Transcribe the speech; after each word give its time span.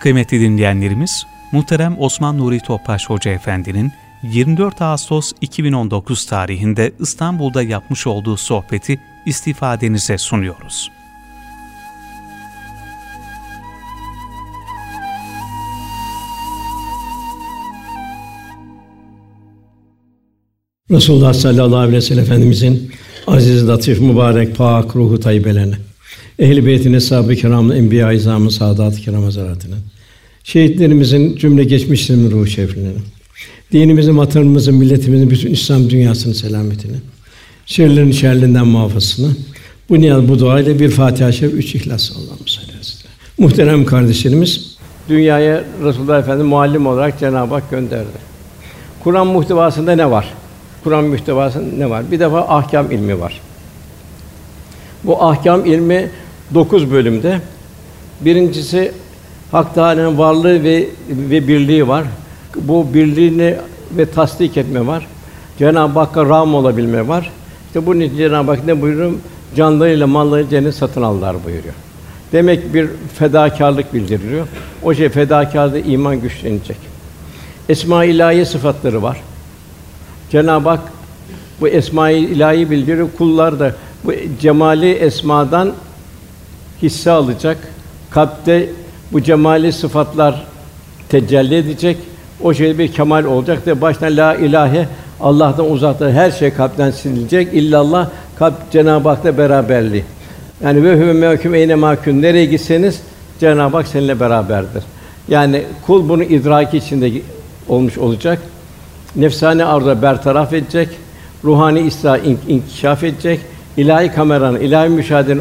Kıymetli 0.00 0.40
dinleyenlerimiz, 0.40 1.26
muhterem 1.52 1.96
Osman 1.98 2.38
Nuri 2.38 2.60
Topbaş 2.60 3.10
Hoca 3.10 3.30
Efendi'nin 3.30 3.92
24 4.22 4.82
Ağustos 4.82 5.32
2019 5.40 6.26
tarihinde 6.26 6.92
İstanbul'da 7.00 7.62
yapmış 7.62 8.06
olduğu 8.06 8.36
sohbeti 8.36 9.00
istifadenize 9.26 10.18
sunuyoruz. 10.18 10.90
Resulullah 20.90 21.34
sallallahu 21.34 21.76
aleyhi 21.76 21.96
ve 21.96 22.00
sellem 22.00 22.24
Efendimizin 22.24 22.92
aziz, 23.26 23.68
latif, 23.68 24.00
mübarek, 24.00 24.56
pak 24.56 24.96
ruhu 24.96 25.20
tayyibelerine, 25.20 25.76
ehl-i 26.38 26.66
beytin, 26.66 26.92
eshab-ı 26.92 27.34
kiramın, 27.34 27.76
enbiya-i 27.76 28.16
izamın, 28.16 28.48
saadat-ı 28.48 29.00
kiram 29.00 29.22
hazaratına, 29.22 29.76
şehitlerimizin 30.44 31.36
cümle 31.36 31.64
geçmişlerinin 31.64 32.30
ruhu 32.30 32.46
şeriflerine, 32.46 32.92
dinimizin, 33.72 34.18
vatanımızın, 34.18 34.74
milletimizin, 34.74 35.30
bütün 35.30 35.52
İslam 35.52 35.90
dünyasının 35.90 36.34
selametine, 36.34 36.96
şerlerin 37.66 38.12
şerlinden 38.12 38.66
muhafazasına, 38.66 39.28
bu 39.88 40.00
niyaz, 40.00 40.28
bu 40.28 40.38
dua 40.38 40.60
ile 40.60 40.78
bir 40.78 40.90
Fatiha-i 40.90 41.32
Şerif, 41.32 41.54
üç 41.54 41.74
İhlas 41.74 42.02
sallallahu 42.02 42.38
Muhterem 43.38 43.84
kardeşlerimiz, 43.84 44.78
dünyaya 45.08 45.64
Resulullah 45.84 46.18
Efendimiz 46.18 46.50
muallim 46.50 46.86
olarak 46.86 47.20
Cenab-ı 47.20 47.54
Hak 47.54 47.70
gönderdi. 47.70 48.28
Kur'an 49.04 49.26
muhtevasında 49.26 49.92
ne 49.92 50.10
var? 50.10 50.34
Kur'an 50.84 51.04
muhtevasında 51.04 51.76
ne 51.78 51.90
var? 51.90 52.10
Bir 52.10 52.20
defa 52.20 52.40
ahkam 52.40 52.90
ilmi 52.90 53.20
var. 53.20 53.40
Bu 55.04 55.22
ahkam 55.22 55.66
ilmi 55.66 56.10
dokuz 56.54 56.90
bölümde. 56.90 57.40
Birincisi 58.20 58.92
Hak 59.52 59.74
Teâlâ'nın 59.74 60.18
varlığı 60.18 60.64
ve 60.64 60.88
ve 61.10 61.48
birliği 61.48 61.88
var. 61.88 62.04
Bu 62.56 62.94
birliğini 62.94 63.54
ve 63.96 64.06
tasdik 64.06 64.56
etme 64.56 64.86
var. 64.86 65.06
Cenab-ı 65.58 65.98
Hakk'a 65.98 66.24
ram 66.24 66.54
olabilme 66.54 67.08
var. 67.08 67.32
İşte 67.66 67.86
bunun 67.86 68.00
için 68.00 68.16
Cenab-ı 68.16 68.50
Hak 68.50 68.66
ne 68.66 68.82
buyuruyor? 68.82 69.12
Canlarıyla 69.56 70.06
malları 70.06 70.48
cennet 70.48 70.74
satın 70.74 71.02
aldılar 71.02 71.36
buyuruyor. 71.44 71.74
Demek 72.32 72.74
bir 72.74 72.88
fedakarlık 73.14 73.94
bildiriliyor. 73.94 74.46
O 74.82 74.94
şey 74.94 75.08
fedakarlığı 75.08 75.78
iman 75.78 76.20
güçlenecek. 76.20 76.76
Esma-i 77.68 78.10
ilahi 78.10 78.46
sıfatları 78.46 79.02
var. 79.02 79.20
Cenab-ı 80.30 80.68
Hak 80.68 80.80
bu 81.60 81.68
esma-i 81.68 82.18
ilahi 82.18 82.70
bildiriyor. 82.70 83.08
Kullar 83.18 83.60
da 83.60 83.74
bu 84.04 84.12
cemali 84.40 84.92
esmadan 84.92 85.72
hisse 86.82 87.10
alacak. 87.10 87.56
Kalpte 88.10 88.68
bu 89.12 89.22
cemali 89.22 89.72
sıfatlar 89.72 90.44
tecelli 91.08 91.54
edecek. 91.54 91.96
O 92.42 92.54
şey 92.54 92.78
bir 92.78 92.92
kemal 92.92 93.24
olacak 93.24 93.66
ve 93.66 93.80
baştan 93.80 94.16
la 94.16 94.34
ilahe 94.34 94.88
Allah'tan 95.20 95.70
uzakta 95.70 96.10
her 96.10 96.30
şey 96.30 96.50
kalpten 96.50 96.90
silinecek. 96.90 97.54
İllallah 97.54 98.08
kalp 98.38 98.54
Cenab-ı 98.72 99.08
Hak'la 99.08 99.38
beraberliği. 99.38 100.04
Yani 100.64 100.84
ve 100.84 100.96
huve 100.96 101.12
mehkum 101.12 101.54
eyne 101.54 101.74
mahkum 101.74 102.22
nereye 102.22 102.44
gitseniz 102.44 103.00
Cenab-ı 103.40 103.76
Hak 103.76 103.88
seninle 103.88 104.20
beraberdir. 104.20 104.82
Yani 105.28 105.64
kul 105.86 106.08
bunu 106.08 106.22
idraki 106.22 106.76
içinde 106.76 107.10
olmuş 107.68 107.98
olacak. 107.98 108.38
Nefsani 109.16 109.64
arzuları 109.64 110.02
bertaraf 110.02 110.52
edecek. 110.52 110.88
Ruhani 111.44 111.80
islah 111.80 112.18
inkişaf 112.48 113.04
edecek. 113.04 113.40
ilahi 113.76 114.12
kameranın, 114.12 114.60
ilahi 114.60 114.88
müşahedenin 114.88 115.40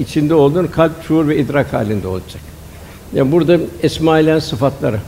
içinde 0.00 0.34
olduğunu 0.34 0.70
kalp, 0.70 0.92
şuur 1.08 1.28
ve 1.28 1.38
idrak 1.38 1.72
halinde 1.72 2.08
olacak. 2.08 2.42
Yani 3.14 3.32
burada 3.32 3.58
esma 3.82 4.40
sıfatları 4.40 4.98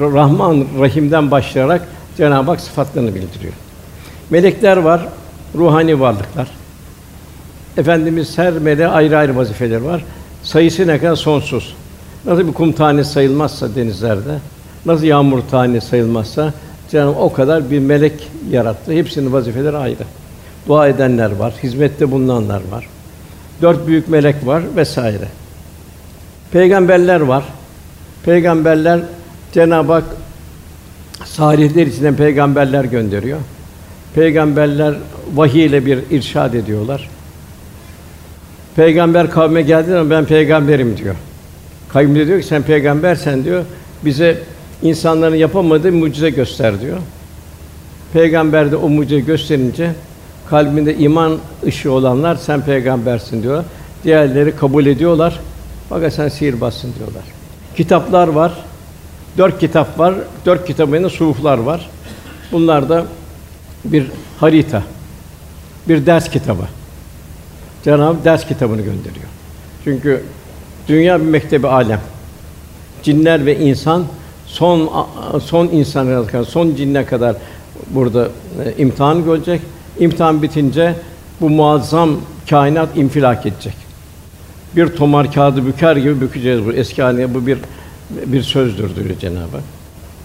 Rahman, 0.00 0.66
Rahim'den 0.80 1.30
başlayarak 1.30 1.88
Cenab-ı 2.16 2.50
Hak 2.50 2.60
sıfatlarını 2.60 3.14
bildiriyor. 3.14 3.52
Melekler 4.30 4.76
var, 4.76 5.08
ruhani 5.54 6.00
varlıklar. 6.00 6.48
Efendimiz 7.76 8.38
her 8.38 8.52
meleğe 8.52 8.88
ayrı 8.88 9.18
ayrı 9.18 9.36
vazifeler 9.36 9.80
var. 9.80 10.04
Sayısı 10.42 10.86
ne 10.86 10.98
kadar 10.98 11.16
sonsuz. 11.16 11.74
Nasıl 12.24 12.48
bir 12.48 12.52
kum 12.52 12.72
tanesi 12.72 13.12
sayılmazsa 13.12 13.74
denizlerde, 13.74 14.38
nasıl 14.86 15.04
yağmur 15.04 15.40
tanesi 15.50 15.86
sayılmazsa 15.86 16.52
Cenab-ı 16.90 17.18
o 17.18 17.32
kadar 17.32 17.70
bir 17.70 17.78
melek 17.78 18.28
yarattı. 18.50 18.92
Hepsinin 18.92 19.32
vazifeleri 19.32 19.76
ayrı. 19.76 20.04
Dua 20.68 20.88
edenler 20.88 21.36
var, 21.36 21.54
hizmette 21.62 22.10
bulunanlar 22.10 22.60
var. 22.70 22.88
Dört 23.62 23.86
büyük 23.86 24.08
melek 24.08 24.46
var 24.46 24.62
vesaire. 24.76 25.28
Peygamberler 26.52 27.20
var. 27.20 27.44
Peygamberler 28.24 29.00
Cenab-ı 29.52 29.92
Hak 29.92 30.04
salihler 31.24 31.86
içinden 31.86 32.16
peygamberler 32.16 32.84
gönderiyor. 32.84 33.38
Peygamberler 34.14 34.94
vahiy 35.34 35.66
ile 35.66 35.86
bir 35.86 35.98
irşad 36.10 36.54
ediyorlar. 36.54 37.10
Peygamber 38.76 39.30
kavme 39.30 39.62
geldiği 39.62 39.90
zaman 39.90 40.10
ben 40.10 40.24
peygamberim 40.24 40.96
diyor. 40.96 41.14
Kayyum 41.92 42.14
diyor 42.14 42.40
ki 42.40 42.46
sen 42.46 42.62
peygambersen 42.62 43.44
diyor 43.44 43.64
bize 44.04 44.38
insanların 44.82 45.36
yapamadığı 45.36 45.92
mucize 45.92 46.30
göster 46.30 46.80
diyor. 46.80 46.98
Peygamber 48.12 48.70
de 48.70 48.76
o 48.76 48.88
mucize 48.88 49.20
gösterince 49.20 49.90
kalbinde 50.50 50.96
iman 50.96 51.38
ışığı 51.66 51.92
olanlar 51.92 52.36
sen 52.36 52.64
peygambersin 52.64 53.42
diyor. 53.42 53.64
Diğerleri 54.04 54.56
kabul 54.56 54.86
ediyorlar. 54.86 55.40
Fakat 55.88 56.12
sen 56.12 56.28
sihirbazsın 56.28 56.94
diyorlar. 56.98 57.22
Kitaplar 57.76 58.28
var. 58.28 58.52
Dört 59.38 59.60
kitap 59.60 59.98
var. 59.98 60.14
Dört 60.46 60.66
kitabında 60.66 61.08
suhuflar 61.08 61.58
var. 61.58 61.90
Bunlar 62.52 62.88
da 62.88 63.04
bir 63.84 64.06
harita, 64.40 64.82
bir 65.88 66.06
ders 66.06 66.30
kitabı. 66.30 66.64
Cenab-ı 67.84 68.24
ders 68.24 68.46
kitabını 68.46 68.82
gönderiyor. 68.82 69.26
Çünkü 69.84 70.22
dünya 70.88 71.20
bir 71.20 71.24
mektebi 71.24 71.68
alem. 71.68 72.00
Cinler 73.02 73.46
ve 73.46 73.58
insan 73.58 74.04
son 74.46 74.90
son 75.44 75.66
insana 75.66 76.26
kadar, 76.26 76.44
son 76.44 76.74
cinne 76.74 77.04
kadar 77.04 77.36
burada 77.90 78.28
e, 78.64 78.82
imtihan 78.82 79.24
görecek. 79.24 79.60
İmtihan 79.98 80.42
bitince 80.42 80.94
bu 81.40 81.50
muazzam 81.50 82.10
kainat 82.50 82.96
infilak 82.96 83.46
edecek. 83.46 83.74
Bir 84.76 84.86
tomar 84.86 85.32
kağıdı 85.32 85.66
büker 85.66 85.96
gibi 85.96 86.20
bükeceğiz 86.20 86.66
bu 86.66 86.72
eski 86.72 87.02
haline 87.02 87.34
bu 87.34 87.46
bir 87.46 87.58
bir 88.26 88.42
sözdür 88.42 88.96
diyor 88.96 89.18
Cenab-ı 89.20 89.38
Hak. 89.38 89.62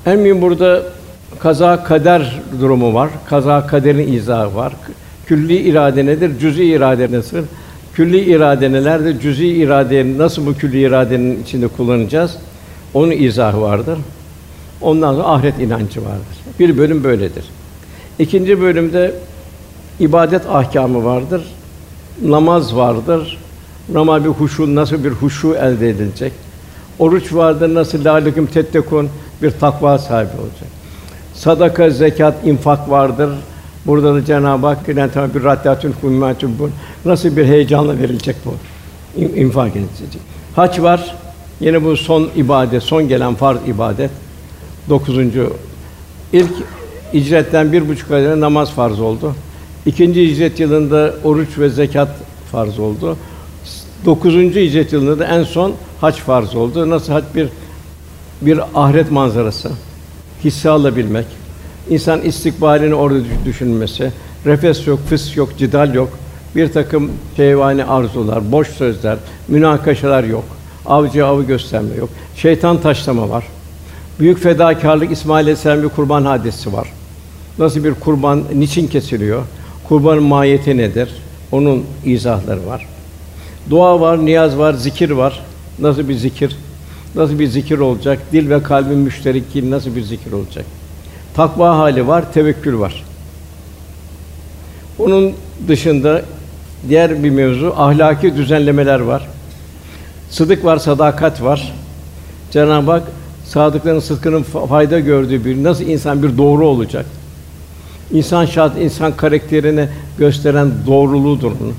En 0.06 0.20
mühim 0.20 0.42
burada 0.42 0.84
kaza 1.40 1.84
kader 1.84 2.42
durumu 2.62 2.94
var. 2.94 3.10
Kaza 3.30 3.68
kaderin 3.68 4.14
izahı 4.14 4.56
var. 4.56 4.74
Külli 5.26 5.58
irade 5.58 6.06
nedir? 6.06 6.40
Cüz'i 6.40 6.64
irade 6.64 7.12
nasıl? 7.12 7.44
Külli 7.94 8.20
irade 8.20 8.72
nelerdir? 8.72 9.20
Cüz'i 9.20 9.48
iradeyi 9.48 10.18
nasıl 10.18 10.46
bu 10.46 10.54
külli 10.54 10.82
iradenin 10.82 11.44
içinde 11.44 11.68
kullanacağız? 11.68 12.38
Onun 12.94 13.12
izahı 13.12 13.62
vardır. 13.62 14.00
Ondan 14.82 15.14
sonra 15.14 15.28
ahiret 15.28 15.60
inancı 15.60 16.02
vardır. 16.02 16.38
Bir 16.60 16.78
bölüm 16.78 17.04
böyledir. 17.04 17.46
İkinci 18.20 18.62
bölümde 18.62 19.14
ibadet 20.00 20.50
ahkamı 20.50 21.06
vardır. 21.06 21.44
Namaz 22.24 22.76
vardır. 22.76 23.38
Namaz 23.94 24.24
bir 24.24 24.30
huşu 24.30 24.76
nasıl 24.76 25.04
bir 25.04 25.12
huşu 25.12 25.56
elde 25.56 25.90
edilecek? 25.90 26.34
Oruç 27.00 27.34
vardır 27.34 27.74
nasıl 27.74 28.06
lâleküm 28.06 28.46
tettekun 28.46 29.10
bir 29.42 29.52
takva 29.52 29.98
sahibi 29.98 30.32
olacak. 30.32 30.70
Sadaka, 31.34 31.90
zekat, 31.90 32.46
infak 32.46 32.90
vardır. 32.90 33.30
Burada 33.86 34.16
da 34.16 34.26
Cenab-ı 34.26 34.68
Hak 34.68 34.88
bir 34.88 35.44
raddâtün 35.44 35.96
bu 36.04 36.70
nasıl 37.06 37.38
bir 37.38 37.46
heyecanla 37.46 38.00
verilecek 38.00 38.36
bu 38.46 38.54
infak 39.22 39.72
edilecek. 39.72 40.22
Hac 40.56 40.80
var. 40.80 41.16
Yine 41.60 41.84
bu 41.84 41.98
son 41.98 42.30
ibadet, 42.36 42.84
son 42.84 43.08
gelen 43.08 43.36
farz 43.36 43.58
ibadet. 43.68 44.12
Dokuzuncu. 44.90 45.54
İlk 46.34 46.52
icretten 47.14 47.72
bir 47.72 47.90
buçuk 47.90 48.12
ay 48.12 48.40
namaz 48.40 48.72
farz 48.72 49.00
oldu. 49.00 49.36
İkinci 49.86 50.22
icret 50.22 50.60
yılında 50.60 51.14
oruç 51.24 51.58
ve 51.60 51.70
zekat 51.70 52.10
farz 52.52 52.80
oldu. 52.80 53.18
Dokuzuncu 54.06 54.60
icret 54.60 54.94
yılında 54.94 55.20
da 55.20 55.26
en 55.26 55.44
son 55.44 55.74
hac 56.02 56.16
farz 56.16 56.56
oldu. 56.56 56.90
Nasıl 56.90 57.14
hac 57.14 57.24
bir 57.36 57.48
bir 58.42 58.60
ahiret 58.76 59.12
manzarası, 59.12 59.72
hisse 60.44 60.70
alabilmek, 60.70 61.26
insan 61.90 62.22
istikbalini 62.22 62.96
orada 62.96 63.20
düşünmesi, 63.46 64.12
refes 64.46 64.88
yok, 64.88 65.00
fıs 65.10 65.38
yok, 65.38 65.50
cidal 65.58 65.94
yok, 65.94 66.10
bir 66.56 66.74
takım 66.74 67.12
şeyvani 67.36 67.86
arzular, 67.86 68.52
boş 68.52 68.68
sözler, 68.68 69.18
münakaşalar 69.48 70.24
yok, 70.24 70.44
avcı 70.86 71.26
avı 71.26 71.44
gösterme 71.44 71.96
yok, 71.96 72.10
şeytan 72.36 72.82
taşlama 72.82 73.30
var. 73.30 73.48
Büyük 74.20 74.40
fedakarlık 74.40 75.12
İsmail 75.12 75.44
Aleyhisselam 75.44 75.84
bir 75.84 75.90
kurban 75.90 76.26
hadisi 76.26 76.74
var. 76.74 76.88
Nasıl 77.60 77.84
bir 77.84 77.94
kurban 77.94 78.44
niçin 78.54 78.88
kesiliyor? 78.88 79.44
Kurbanın 79.88 80.24
mahiyeti 80.24 80.78
nedir? 80.78 81.10
Onun 81.52 81.86
izahları 82.06 82.68
var. 82.68 82.88
Dua 83.70 84.00
var, 84.00 84.26
niyaz 84.26 84.58
var, 84.58 84.74
zikir 84.74 85.10
var. 85.10 85.42
Nasıl 85.80 86.10
bir 86.10 86.14
zikir? 86.14 86.56
nasıl 87.16 87.40
bir 87.40 87.48
zikir 87.48 87.80
olacak? 87.80 88.20
Dil 88.32 88.50
ve 88.50 88.64
kalbin 88.64 88.98
müşteriki 88.98 89.72
nasıl 89.72 89.96
bir 89.96 90.02
zikir 90.02 90.32
olacak? 90.32 90.66
Takva 91.34 91.78
hali 91.78 92.08
var, 92.08 92.34
tevekkül 92.34 92.80
var. 92.80 93.04
Onun 95.00 95.34
dışında 95.68 96.22
diğer 96.90 97.24
bir 97.24 97.30
mevzu 97.30 97.74
ahlaki 97.78 98.36
düzenlemeler 98.36 99.00
var. 99.00 99.28
Sıdık 100.30 100.66
var, 100.66 100.78
sadakat 100.78 101.44
var. 101.44 101.74
Cenab-ı 102.52 102.92
Hak 102.92 103.04
sadıkların 103.46 104.00
sıdkının 104.00 104.44
fayda 104.44 105.00
gördüğü 105.00 105.46
bir 105.46 105.64
nasıl 105.64 105.84
insan 105.84 106.24
bir 106.24 106.38
doğru 106.38 106.68
olacak? 106.68 107.06
İnsan 108.12 108.46
şart, 108.46 108.78
insan 108.78 109.18
karakterini 109.18 109.88
gösteren 110.18 110.72
doğruluğudur 110.88 111.52
bunun. 111.60 111.76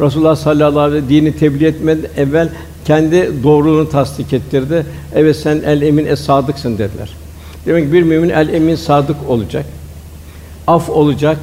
Resulullah 0.00 0.36
sallallahu 0.36 0.80
aleyhi 0.80 1.04
ve 1.04 1.08
sellem 1.08 1.24
dini 1.24 1.36
tebliğ 1.36 1.66
etmeden 1.66 2.08
evvel 2.16 2.48
kendi 2.84 3.42
doğruluğunu 3.42 3.88
tasdik 3.88 4.32
ettirdi. 4.32 4.86
Evet 5.14 5.36
sen 5.36 5.62
el 5.66 5.82
emin 5.82 6.06
es 6.06 6.20
sadıksın 6.20 6.78
dediler. 6.78 7.10
Demek 7.66 7.86
ki 7.86 7.92
bir 7.92 8.02
mümin 8.02 8.28
el 8.28 8.48
emin 8.48 8.74
sadık 8.74 9.16
olacak. 9.28 9.66
Af 10.66 10.90
olacak. 10.90 11.38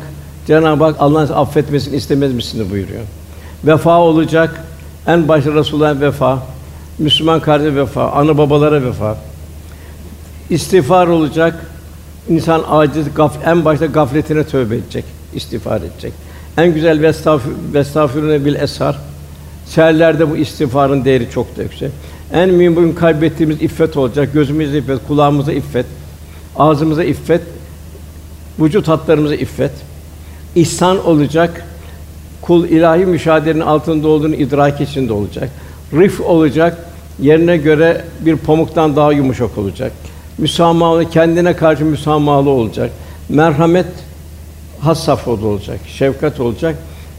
Cenab-ı 0.48 0.84
Hak 0.84 0.96
Allah'ın 1.00 1.34
affetmesini 1.34 1.96
istemez 1.96 2.34
misiniz 2.34 2.72
buyuruyor. 2.72 3.02
Vefa 3.64 4.00
olacak. 4.00 4.64
En 5.08 5.28
başta 5.28 5.54
Resulullah'ın 5.54 6.02
vefa, 6.02 6.44
Müslüman 7.00 7.40
kardeşe 7.40 7.76
vefa, 7.76 8.12
ana 8.12 8.38
babalara 8.38 8.84
vefa. 8.84 9.18
İstiğfar 10.50 11.08
olacak. 11.08 11.66
İnsan 12.30 12.64
aciz, 12.70 13.14
gaf, 13.16 13.38
en 13.46 13.66
başta 13.66 13.86
gafletine 13.86 14.44
tövbe 14.44 14.76
edecek, 14.76 15.06
istiğfar 15.34 15.82
edecek. 15.82 16.14
En 16.58 16.74
güzel 16.74 17.02
vestağfir 17.02 17.52
vestağfirune 17.74 18.46
bil 18.46 18.56
eshar. 18.56 19.00
Seherlerde 19.66 20.30
bu 20.30 20.38
istiğfarın 20.38 21.06
değeri 21.06 21.30
çok 21.32 21.58
da 21.58 21.64
yüksek. 21.64 21.92
En 22.34 22.50
mühim 22.50 22.76
bugün 22.76 22.94
kaybettiğimiz 22.94 23.62
iffet 23.62 23.98
olacak. 23.98 24.34
Gözümüzde 24.34 24.78
iffet, 24.78 25.00
kulağımıza 25.08 25.52
iffet, 25.52 25.86
ağzımıza 26.58 27.04
iffet, 27.04 27.42
vücut 28.60 28.88
hatlarımıza 28.88 29.36
iffet. 29.36 29.72
İhsan 30.56 31.06
olacak. 31.08 31.66
Kul 32.42 32.66
ilahi 32.66 33.06
müşahedenin 33.06 33.60
altında 33.60 34.08
olduğunu 34.08 34.36
idrak 34.36 34.82
içinde 34.82 35.14
olacak. 35.14 35.50
Rif 35.94 36.22
olacak. 36.22 36.78
Yerine 37.20 37.58
göre 37.58 38.06
bir 38.22 38.36
pamuktan 38.36 38.96
daha 38.96 39.12
yumuşak 39.12 39.58
olacak. 39.58 39.92
Müsamahalı, 40.40 41.10
kendine 41.10 41.56
karşı 41.56 41.86
müsamahalı 41.86 42.50
olacak. 42.50 42.92
Merhamet 43.30 43.88
has 44.80 45.10
olacak. 45.28 45.80
Şefkat 45.88 46.40
olacak. 46.40 46.76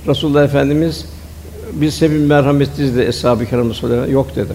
Resulullah 0.07 0.45
Efendimiz 0.45 1.07
biz 1.73 2.03
hepimiz 2.03 2.29
merhametsiz 2.29 2.97
de 2.97 3.07
eshab-ı 3.07 3.47
yok 4.11 4.37
dedi. 4.37 4.53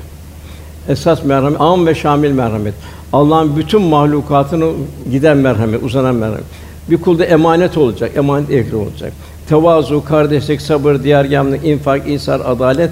Esas 0.89 1.23
merhamet 1.23 1.61
am 1.61 1.87
ve 1.87 1.95
şamil 1.95 2.31
merhamet. 2.31 2.73
Allah'ın 3.13 3.57
bütün 3.57 3.81
mahlukatını 3.81 4.71
giden 5.11 5.37
merhamet, 5.37 5.83
uzanan 5.83 6.15
merhamet. 6.15 6.43
Bir 6.89 6.97
kulda 6.97 7.25
emanet 7.25 7.77
olacak, 7.77 8.11
emanet 8.17 8.51
ehli 8.51 8.75
olacak. 8.75 9.13
Tevazu, 9.49 10.05
kardeşlik, 10.05 10.61
sabır, 10.61 11.03
diğer 11.03 11.25
yamlık, 11.25 11.65
infak, 11.65 12.09
isar, 12.09 12.41
adalet 12.45 12.91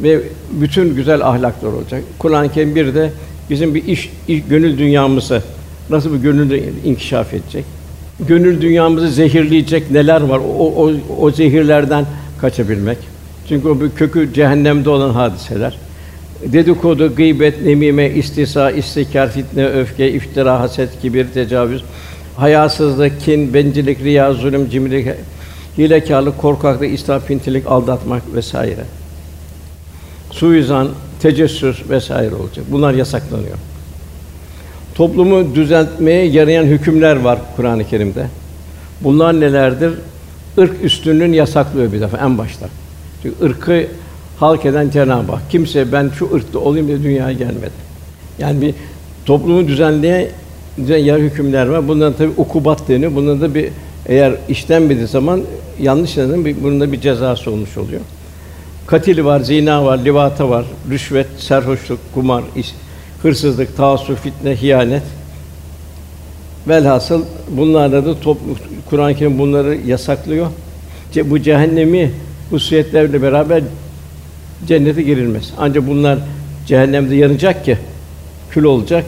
ve 0.00 0.22
bütün 0.50 0.94
güzel 0.94 1.26
ahlaklar 1.26 1.72
olacak. 1.72 2.02
Kur'an-ı 2.18 2.52
Kerim 2.52 2.74
bir 2.74 2.94
de 2.94 3.12
bizim 3.50 3.74
bir 3.74 3.84
iş, 3.84 4.10
iş 4.28 4.42
gönül 4.48 4.78
dünyamızı 4.78 5.42
nasıl 5.90 6.12
bir 6.12 6.18
gönül 6.18 6.62
inkişaf 6.84 7.34
edecek? 7.34 7.64
Gönül 8.20 8.60
dünyamızı 8.60 9.08
zehirleyecek 9.08 9.90
neler 9.90 10.20
var? 10.20 10.38
O, 10.58 10.66
o, 10.66 10.92
o 11.20 11.30
zehirlerden 11.30 12.06
kaçabilmek. 12.40 12.98
Çünkü 13.48 13.68
o 13.68 13.80
bir 13.80 13.90
kökü 13.90 14.32
cehennemde 14.34 14.90
olan 14.90 15.10
hadiseler. 15.10 15.78
Dedikodu, 16.46 17.16
gıybet, 17.16 17.62
nemime, 17.62 18.10
istisa, 18.10 18.70
istikar, 18.70 19.32
fitne, 19.32 19.66
öfke, 19.66 20.12
iftira, 20.12 20.60
haset, 20.60 21.00
kibir, 21.02 21.26
tecavüz, 21.34 21.84
hayasızlık, 22.36 23.20
kin, 23.20 23.54
bencillik, 23.54 24.00
riya, 24.00 24.32
zulüm, 24.32 24.70
cimrilik, 24.70 25.08
hilekârlık, 25.78 26.38
korkaklık, 26.38 26.92
israf, 26.92 27.26
pintilik, 27.28 27.66
aldatmak 27.66 28.22
vesaire. 28.34 28.84
Suizan, 30.30 30.88
tecessüs 31.24 31.90
vesaire 31.90 32.34
olacak. 32.34 32.64
Bunlar 32.68 32.94
yasaklanıyor. 32.94 33.56
Toplumu 34.94 35.54
düzeltmeye 35.54 36.24
yarayan 36.24 36.64
hükümler 36.64 37.16
var 37.16 37.38
Kur'an-ı 37.56 37.84
Kerim'de. 37.84 38.26
Bunlar 39.00 39.40
nelerdir? 39.40 39.92
Irk 40.58 40.72
üstünlüğünü 40.82 41.36
yasaklıyor 41.36 41.92
bir 41.92 42.00
defa 42.00 42.16
en 42.16 42.38
başta. 42.38 42.68
Çünkü 43.22 43.44
ırkı 43.44 43.86
halk 44.38 44.66
eden 44.66 44.90
Cenab-ı 44.90 45.32
Hak. 45.32 45.50
Kimse 45.50 45.92
ben 45.92 46.10
şu 46.18 46.34
ırkta 46.34 46.58
olayım 46.58 46.88
diye 46.88 47.02
dünyaya 47.02 47.32
gelmedi. 47.32 47.84
Yani 48.38 48.60
bir 48.60 48.74
toplumu 49.26 49.68
düzenleyen 49.68 50.28
yer 50.88 51.18
hükümler 51.18 51.66
var. 51.66 51.88
Bundan 51.88 52.12
tabi 52.12 52.30
ukubat 52.36 52.88
deniyor. 52.88 53.14
Bundan 53.14 53.40
da 53.40 53.54
bir 53.54 53.68
eğer 54.06 54.34
işlenmediği 54.48 55.06
zaman 55.06 55.42
yanlış 55.80 56.16
neden 56.16 56.44
bir 56.44 56.56
bunun 56.62 56.80
da 56.80 56.92
bir 56.92 57.00
cezası 57.00 57.50
olmuş 57.50 57.76
oluyor. 57.76 58.00
Katil 58.86 59.24
var, 59.24 59.40
zina 59.40 59.84
var, 59.84 59.98
livata 59.98 60.48
var, 60.48 60.64
rüşvet, 60.90 61.26
serhoşluk, 61.38 61.98
kumar, 62.14 62.44
iş, 62.56 62.74
hırsızlık, 63.22 63.76
taassuf, 63.76 64.22
fitne, 64.22 64.56
hiyanet. 64.56 65.02
Velhasıl 66.68 67.24
bunlarla 67.50 68.06
da 68.06 68.14
Kur'an-ı 68.90 69.14
Kerim 69.14 69.38
bunları 69.38 69.74
yasaklıyor. 69.86 70.46
Bu 71.24 71.38
cehennemi 71.38 72.10
hususiyetlerle 72.50 73.22
beraber 73.22 73.62
cennete 74.66 75.02
girilmez. 75.02 75.52
Ancak 75.58 75.86
bunlar 75.86 76.18
cehennemde 76.66 77.14
yanacak 77.14 77.64
ki 77.64 77.78
kül 78.50 78.64
olacak. 78.64 79.04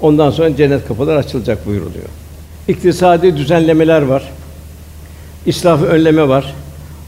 Ondan 0.00 0.30
sonra 0.30 0.56
cennet 0.56 0.88
kapıları 0.88 1.18
açılacak 1.18 1.66
buyuruluyor. 1.66 2.04
İktisadi 2.68 3.36
düzenlemeler 3.36 4.02
var. 4.02 4.22
İsrafı 5.46 5.84
önleme 5.84 6.28
var. 6.28 6.54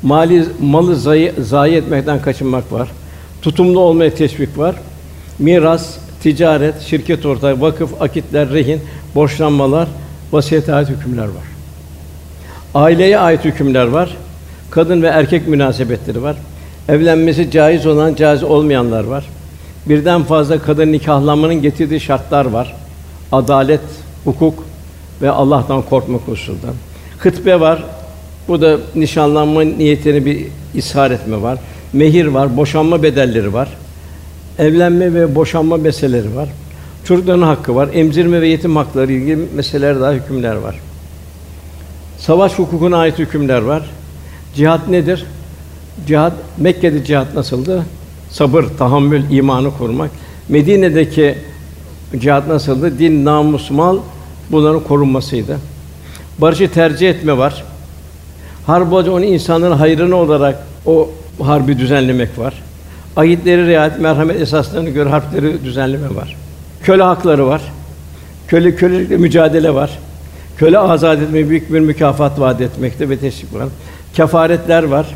Mali 0.02 0.44
malı 0.60 0.96
zayi, 0.96 1.32
zayi 1.38 1.76
etmekten 1.76 2.22
kaçınmak 2.22 2.72
var. 2.72 2.88
Tutumlu 3.42 3.80
olmaya 3.80 4.14
teşvik 4.14 4.58
var. 4.58 4.76
Miras, 5.38 5.96
ticaret, 6.22 6.80
şirket 6.80 7.26
ortağı, 7.26 7.60
vakıf, 7.60 8.02
akitler, 8.02 8.50
rehin, 8.50 8.80
borçlanmalar, 9.14 9.88
vasiyete 10.32 10.74
ait 10.74 10.88
hükümler 10.88 11.24
var. 11.24 11.44
Aileye 12.74 13.18
ait 13.18 13.44
hükümler 13.44 13.86
var. 13.86 14.16
Kadın 14.70 15.02
ve 15.02 15.06
erkek 15.06 15.48
münasebetleri 15.48 16.22
var. 16.22 16.36
Evlenmesi 16.88 17.50
caiz 17.50 17.86
olan, 17.86 18.14
caiz 18.14 18.42
olmayanlar 18.42 19.04
var. 19.04 19.24
Birden 19.86 20.22
fazla 20.22 20.58
kadın 20.58 20.92
nikahlanmanın 20.92 21.62
getirdiği 21.62 22.00
şartlar 22.00 22.44
var. 22.44 22.76
Adalet, 23.32 23.80
hukuk 24.24 24.64
ve 25.22 25.30
Allah'tan 25.30 25.82
korkmak 25.82 26.20
hususundan. 26.20 26.74
Hıtbe 27.18 27.60
var. 27.60 27.84
Bu 28.48 28.60
da 28.60 28.78
nişanlanma 28.94 29.62
niyetini 29.62 30.24
bir 30.24 30.46
ishar 30.74 31.10
etme 31.10 31.42
var. 31.42 31.58
Mehir 31.92 32.26
var, 32.26 32.56
boşanma 32.56 33.02
bedelleri 33.02 33.52
var. 33.52 33.68
Evlenme 34.58 35.14
ve 35.14 35.34
boşanma 35.34 35.76
meseleleri 35.76 36.36
var. 36.36 36.48
Çocukların 37.04 37.42
hakkı 37.42 37.74
var. 37.74 37.88
Emzirme 37.94 38.40
ve 38.40 38.48
yetim 38.48 38.76
hakları 38.76 39.12
ilgili 39.12 39.48
meseleler 39.54 40.00
daha 40.00 40.12
hükümler 40.12 40.54
var. 40.54 40.80
Savaş 42.18 42.52
hukukuna 42.52 42.96
ait 42.96 43.18
hükümler 43.18 43.62
var. 43.62 43.82
Cihat 44.54 44.88
nedir? 44.88 45.24
Cihat 46.06 46.32
Mekke'de 46.58 47.04
cihat 47.04 47.34
nasıldı? 47.34 47.84
Sabır, 48.30 48.64
tahammül, 48.78 49.30
imanı 49.30 49.70
kurmak. 49.78 50.10
Medine'deki 50.48 51.34
cihat 52.18 52.48
nasıldı? 52.48 52.98
Din, 52.98 53.24
namus, 53.24 53.70
mal 53.70 53.98
bunların 54.50 54.80
korunmasıydı. 54.80 55.58
Barışı 56.38 56.70
tercih 56.72 57.10
etme 57.10 57.38
var. 57.38 57.64
Olunca 58.70 59.12
onu 59.12 59.24
insanların 59.24 59.76
hayrına 59.76 60.16
olarak 60.16 60.58
o 60.86 61.10
harbi 61.42 61.78
düzenlemek 61.78 62.38
var. 62.38 62.54
Ayetleri 63.16 63.66
riayet, 63.66 64.00
merhamet 64.00 64.40
esaslarına 64.40 64.88
göre 64.88 65.08
harpleri 65.08 65.64
düzenleme 65.64 66.14
var. 66.14 66.36
Köle 66.82 67.02
hakları 67.02 67.46
var. 67.46 67.62
Köle 68.48 68.76
kölelikle 68.76 69.16
mücadele 69.16 69.74
var. 69.74 69.98
Köle 70.58 70.78
azad 70.78 71.20
etme 71.22 71.48
büyük 71.48 71.72
bir 71.72 71.80
mükafat 71.80 72.40
vaat 72.40 72.60
etmekte 72.60 73.08
ve 73.08 73.16
teşvik 73.16 73.54
var. 73.54 73.68
Kefaretler 74.14 74.82
var. 74.82 75.06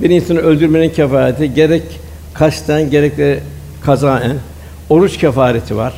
Bir 0.00 0.10
insanı 0.10 0.38
öldürmenin 0.38 0.90
kefareti 0.90 1.54
gerek 1.54 1.82
kasten 2.34 2.90
gerek 2.90 3.18
de 3.18 3.40
kazaen. 3.84 4.36
Oruç 4.90 5.16
kefareti 5.16 5.76
var. 5.76 5.94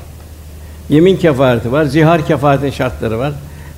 Yemin 0.88 1.16
kefareti 1.16 1.72
var. 1.72 1.84
Zihar 1.84 2.26
kefaretin 2.26 2.70
şartları 2.70 3.18
var. 3.18 3.32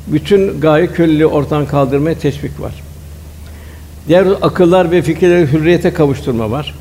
Bütün 0.07 0.61
gaye 0.61 0.87
köleliği 0.87 1.27
ortadan 1.27 1.67
kaldırmaya 1.67 2.19
teşvik 2.19 2.61
var. 2.61 2.82
Diğer 4.09 4.27
akıllar 4.43 4.91
ve 4.91 5.03
fikirleri 5.03 5.53
hürriyete 5.53 5.93
kavuşturma 5.93 6.51
var. 6.51 6.75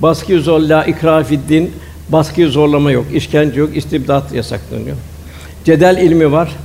Baskı 0.00 0.40
zorla 0.40 0.84
ikra 0.84 1.24
din, 1.48 1.70
baskı 2.08 2.48
zorlama 2.48 2.90
yok, 2.90 3.06
işkence 3.14 3.60
yok, 3.60 3.76
istibdat 3.76 4.32
yasaklanıyor. 4.32 4.96
Cedel 5.64 5.98
ilmi 5.98 6.32
var. 6.32 6.56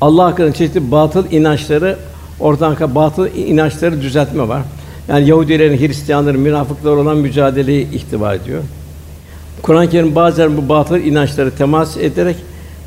Allah 0.00 0.24
hakkında 0.24 0.52
çeşitli 0.52 0.90
batıl 0.90 1.32
inançları 1.32 1.96
ortadan 2.40 2.94
batıl 2.94 3.26
inançları 3.36 4.00
düzeltme 4.00 4.48
var. 4.48 4.62
Yani 5.08 5.28
Yahudilerin, 5.28 5.78
Hristiyanların, 5.78 6.40
münafıklar 6.40 6.92
olan 6.92 7.16
mücadeleyi 7.16 7.90
ihtiva 7.90 8.34
ediyor. 8.34 8.62
Kur'an-ı 9.62 9.90
Kerim 9.90 10.14
bazen 10.14 10.56
bu 10.56 10.68
batıl 10.68 10.96
inançları 10.96 11.50
temas 11.50 11.96
ederek 11.96 12.36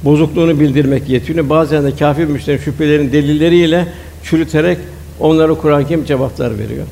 bozukluğunu 0.04 0.60
bildirmek 0.60 1.10
yetiyor. 1.10 1.50
Bazen 1.50 1.84
de 1.84 1.96
kâfir 1.96 2.26
müşterilerin 2.26 2.64
şüphelerin 2.64 3.12
delilleriyle 3.12 3.88
çürüterek 4.24 4.78
onlara 5.20 5.54
Kur'an-ı 5.54 5.88
Kerim 5.88 6.06
cevaplar 6.06 6.60
veriyor. 6.60 6.86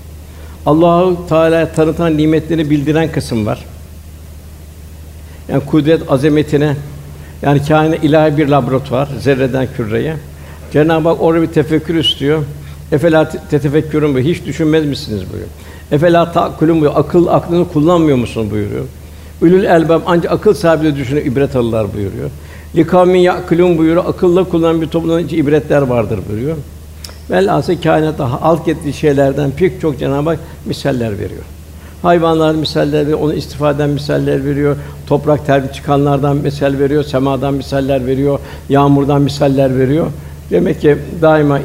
Allahu 0.65 1.27
Teala 1.29 1.71
tanıtan 1.71 2.17
nimetleri 2.17 2.69
bildiren 2.69 3.11
kısım 3.11 3.45
var. 3.45 3.65
Yani 5.49 5.65
kudret 5.65 6.11
azametine 6.11 6.75
yani 7.41 7.65
kainat 7.67 8.03
ilahi 8.03 8.37
bir 8.37 8.47
laboratuvar 8.47 9.09
zerreden 9.19 9.67
küreye. 9.77 10.15
Cenab-ı 10.73 11.09
Hak 11.09 11.21
orada 11.21 11.41
bir 11.41 11.47
tefekkür 11.47 11.95
istiyor. 11.95 12.43
Efela 12.91 13.29
tetefekkürün 13.49 14.15
bu 14.15 14.19
hiç 14.19 14.45
düşünmez 14.45 14.85
misiniz 14.85 15.21
buyuruyor. 15.21 15.49
Efela 15.91 16.31
ta'kulun 16.31 16.81
buyuruyor. 16.81 16.93
Akıl 16.95 17.27
aklını 17.27 17.67
kullanmıyor 17.67 18.17
musun 18.17 18.51
buyuruyor. 18.51 18.85
Ülül 19.41 19.63
elbab 19.63 20.01
ancak 20.05 20.31
akıl 20.31 20.53
sahibi 20.53 20.95
düşünüp 20.95 21.27
ibret 21.27 21.55
alırlar 21.55 21.93
buyuruyor. 21.93 22.29
Likamin 22.75 23.19
ya'kulun 23.19 23.77
buyuruyor. 23.77 24.05
Akılla 24.05 24.43
kullanan 24.43 24.81
bir 24.81 24.87
toplumda 24.87 25.21
için 25.21 25.37
ibretler 25.37 25.81
vardır 25.81 26.19
buyuruyor. 26.29 26.57
Velhâsıl 27.29 27.81
kainatta 27.81 28.41
halk 28.41 28.67
ettiği 28.67 28.93
şeylerden 28.93 29.51
pek 29.51 29.81
çok 29.81 29.99
Cenab-ı 29.99 30.29
Hak 30.29 30.39
misaller 30.65 31.19
veriyor. 31.19 31.43
Hayvanlar 32.01 32.55
misaller 32.55 33.01
veriyor, 33.01 33.19
onu 33.21 33.33
istifaden 33.33 33.89
misaller 33.89 34.45
veriyor. 34.45 34.75
Toprak 35.07 35.45
terbi 35.45 35.73
çıkanlardan 35.73 36.37
misal 36.37 36.79
veriyor, 36.79 37.03
semadan 37.03 37.53
misaller 37.53 38.07
veriyor, 38.07 38.39
yağmurdan 38.69 39.21
misaller 39.21 39.77
veriyor. 39.77 40.07
Demek 40.51 40.81
ki 40.81 40.97
daima 41.21 41.59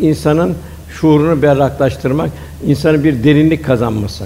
insanın 0.00 0.54
şuurunu 0.88 1.42
berraklaştırmak, 1.42 2.30
insanın 2.66 3.04
bir 3.04 3.24
derinlik 3.24 3.64
kazanması. 3.64 4.24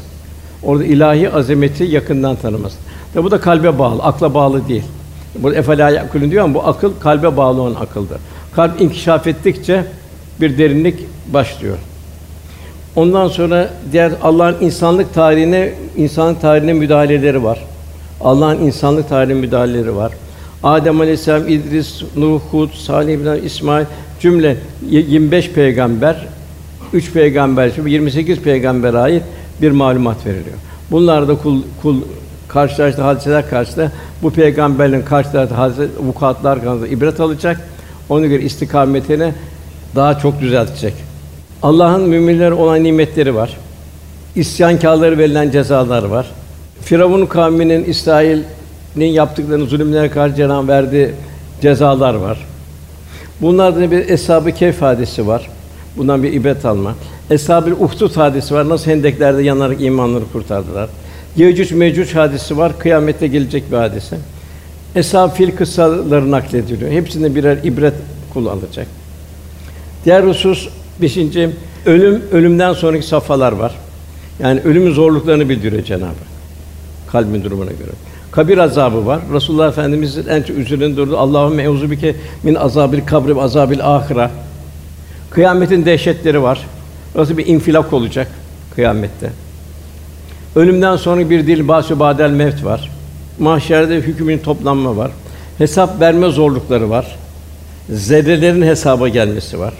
Orada 0.62 0.84
ilahi 0.84 1.30
azameti 1.30 1.84
yakından 1.84 2.36
tanıması. 2.36 2.76
Tabi 3.14 3.24
bu 3.24 3.30
da 3.30 3.40
kalbe 3.40 3.78
bağlı, 3.78 4.02
akla 4.02 4.34
bağlı 4.34 4.68
değil. 4.68 4.84
Bu 5.38 5.54
efela 5.54 5.90
yakulun 5.90 6.30
diyor 6.30 6.44
ama 6.44 6.54
bu 6.54 6.66
akıl 6.66 6.92
kalbe 7.00 7.36
bağlı 7.36 7.62
olan 7.62 7.74
akıldır. 7.74 8.18
Kalp 8.54 8.80
inkişaf 8.80 9.26
ettikçe 9.26 9.84
bir 10.40 10.58
derinlik 10.58 10.94
başlıyor. 11.32 11.76
Ondan 12.96 13.28
sonra 13.28 13.70
diğer 13.92 14.12
Allah'ın 14.22 14.56
insanlık 14.60 15.14
tarihine 15.14 15.72
insanlık 15.96 16.40
tarihine 16.40 16.72
müdahaleleri 16.72 17.44
var. 17.44 17.64
Allah'ın 18.20 18.58
insanlık 18.58 19.08
tarihine 19.08 19.40
müdahaleleri 19.40 19.96
var. 19.96 20.12
Adem 20.62 21.00
Aleyhisselam, 21.00 21.48
İdris, 21.48 22.02
Nuh, 22.16 22.40
Hud, 22.50 22.70
Salih 22.74 23.14
İbrahim, 23.14 23.46
İsmail 23.46 23.86
cümle 24.20 24.56
25 24.90 25.50
peygamber, 25.50 26.26
3 26.92 27.12
peygamber, 27.12 27.70
28 27.86 28.38
peygambere 28.38 28.98
ait 28.98 29.22
bir 29.62 29.70
malumat 29.70 30.26
veriliyor. 30.26 30.56
Bunlar 30.90 31.28
da 31.28 31.34
kul, 31.34 31.62
kul 31.82 31.96
karşılaştığı 32.48 33.02
hadiseler 33.02 33.50
karşısında 33.50 33.92
bu 34.22 34.30
peygamberlerin 34.30 35.02
karşılaştığı 35.02 35.54
hadise 35.54 35.88
vukuatlar 36.06 36.64
karşısında 36.64 36.88
ibret 36.88 37.20
alacak. 37.20 37.68
Ona 38.08 38.26
göre 38.26 38.42
istikametini 38.42 39.32
daha 39.96 40.18
çok 40.18 40.40
düzeltecek. 40.40 40.94
Allah'ın 41.62 42.08
müminlere 42.08 42.54
olan 42.54 42.84
nimetleri 42.84 43.34
var. 43.34 43.56
İsyankârlara 44.34 45.18
verilen 45.18 45.50
cezalar 45.50 46.02
var. 46.02 46.26
Firavun 46.80 47.26
kavminin 47.26 47.84
İsrail'in 47.84 49.04
yaptıklarını 49.04 49.66
zulümlere 49.66 50.10
karşı 50.10 50.34
Cenab-ı 50.34 50.68
verdiği 50.68 51.10
cezalar 51.62 52.14
var. 52.14 52.46
Bunlardan 53.40 53.90
bir 53.90 54.08
eshab-ı 54.08 54.80
hadisi 54.80 55.26
var. 55.26 55.48
Bundan 55.96 56.22
bir 56.22 56.32
ibret 56.32 56.64
alma. 56.64 56.94
Eshab-ı 57.30 57.74
Uhdud 57.80 58.16
hadisi 58.16 58.54
var. 58.54 58.68
Nasıl 58.68 58.90
hendeklerde 58.90 59.42
yanarak 59.42 59.80
imanları 59.80 60.24
kurtardılar. 60.32 60.88
Yecüc 61.36 61.74
Mecüc 61.74 62.14
hadisi 62.14 62.56
var. 62.56 62.78
Kıyamette 62.78 63.26
gelecek 63.26 63.72
bir 63.72 63.76
hadise. 63.76 64.18
Eshab 64.94 65.30
fil 65.30 65.56
kıssaları 65.56 66.30
naklediliyor. 66.30 66.90
Hepsinde 66.90 67.34
birer 67.34 67.58
ibret 67.64 67.94
kullanılacak. 68.32 68.86
Diğer 70.04 70.22
husus 70.22 70.68
beşinci 71.02 71.50
ölüm 71.86 72.22
ölümden 72.32 72.72
sonraki 72.72 73.06
safhalar 73.06 73.52
var. 73.52 73.74
Yani 74.40 74.60
ölümün 74.60 74.92
zorluklarını 74.92 75.48
bildiriyor 75.48 75.84
Cenab-ı. 75.84 76.28
Kalbin 77.12 77.44
durumuna 77.44 77.70
göre. 77.70 77.90
Kabir 78.30 78.58
azabı 78.58 79.06
var. 79.06 79.20
Resulullah 79.34 79.68
Efendimiz'in 79.68 80.26
en 80.26 80.42
çok 80.42 80.56
üzerinde 80.56 80.96
durdu. 80.96 81.18
Allahümme 81.18 81.62
euzubike 81.62 82.16
min 82.42 82.54
azabil 82.54 83.00
kabri 83.06 83.36
ve 83.36 83.42
azabil 83.42 83.96
ahira. 83.96 84.30
Kıyametin 85.30 85.84
dehşetleri 85.84 86.42
var. 86.42 86.66
Nasıl 87.14 87.38
bir 87.38 87.46
infilak 87.46 87.92
olacak 87.92 88.28
kıyamette. 88.74 89.30
Ölümden 90.56 90.96
sonra 90.96 91.30
bir 91.30 91.46
dil 91.46 91.68
basü 91.68 91.98
badel 91.98 92.30
mevt 92.30 92.64
var. 92.64 92.90
Mahşerde 93.38 93.96
hükmün 93.96 94.38
toplanma 94.38 94.96
var. 94.96 95.10
Hesap 95.58 96.00
verme 96.00 96.30
zorlukları 96.30 96.90
var. 96.90 97.16
Zerrelerin 97.90 98.62
hesaba 98.62 99.08
gelmesi 99.08 99.58
var. 99.58 99.74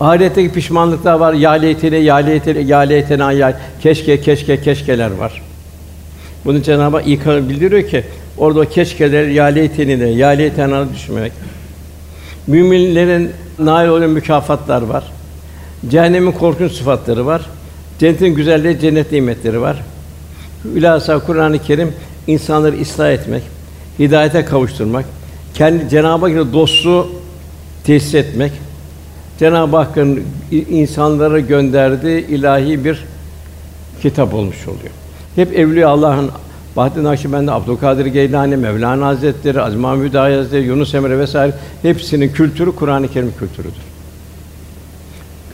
Ahiretteki 0.00 0.52
pişmanlıklar 0.52 1.14
var. 1.14 1.32
Ya 1.32 1.50
leytene, 1.50 1.96
ya 1.96 2.16
leytene, 2.16 2.58
ya 2.58 2.78
leytene, 2.78 3.34
ya 3.34 3.60
keşke, 3.82 4.20
keşke, 4.20 4.60
keşkeler 4.60 5.10
var. 5.10 5.42
Bunu 6.44 6.62
Cenab-ı 6.62 6.96
Hak 6.96 7.08
İkram 7.08 7.48
bildiriyor 7.48 7.88
ki 7.88 8.04
orada 8.38 8.60
o 8.60 8.64
keşkeler 8.64 9.26
ya 9.26 9.44
leytenine, 9.44 10.08
ya 10.08 10.28
leytene 10.28 10.94
düşmemek. 10.94 11.32
Müminlerin 12.46 13.30
nail 13.58 13.88
olan 13.88 14.10
mükafatlar 14.10 14.82
var. 14.82 15.04
Cehennemin 15.90 16.32
korkunç 16.32 16.72
sıfatları 16.72 17.26
var. 17.26 17.42
Cennetin 17.98 18.34
güzelliği, 18.34 18.80
cennet 18.80 19.12
nimetleri 19.12 19.60
var. 19.60 19.76
Hülasa 20.64 21.18
Kur'an-ı 21.18 21.58
Kerim 21.58 21.92
insanları 22.26 22.80
ıslah 22.80 23.10
etmek, 23.10 23.42
hidayete 23.98 24.44
kavuşturmak, 24.44 25.04
kendi 25.54 25.88
Cenab-ı 25.88 26.38
Hak 26.38 26.52
dostluğu 26.52 27.08
tesis 27.84 28.14
etmek, 28.14 28.52
Cenab-ı 29.38 29.76
Hakk'ın 29.76 30.22
insanlara 30.70 31.40
gönderdiği 31.40 32.26
ilahi 32.26 32.84
bir 32.84 33.04
kitap 34.02 34.34
olmuş 34.34 34.68
oluyor. 34.68 34.90
Hep 35.36 35.58
Evliya 35.58 35.88
Allah'ın 35.88 36.30
Bahattin 36.76 37.04
Nakşibendi, 37.04 37.52
Abdülkadir 37.52 38.06
Geylani, 38.06 38.56
Mevlana 38.56 39.06
Hazretleri, 39.06 39.62
Aziz 39.62 39.80
Mahmud 39.80 40.14
Hazretleri, 40.14 40.64
Yunus 40.64 40.94
Emre 40.94 41.18
vesaire 41.18 41.54
hepsinin 41.82 42.28
kültürü 42.28 42.72
Kur'an-ı 42.72 43.08
Kerim 43.08 43.32
kültürüdür. 43.38 43.82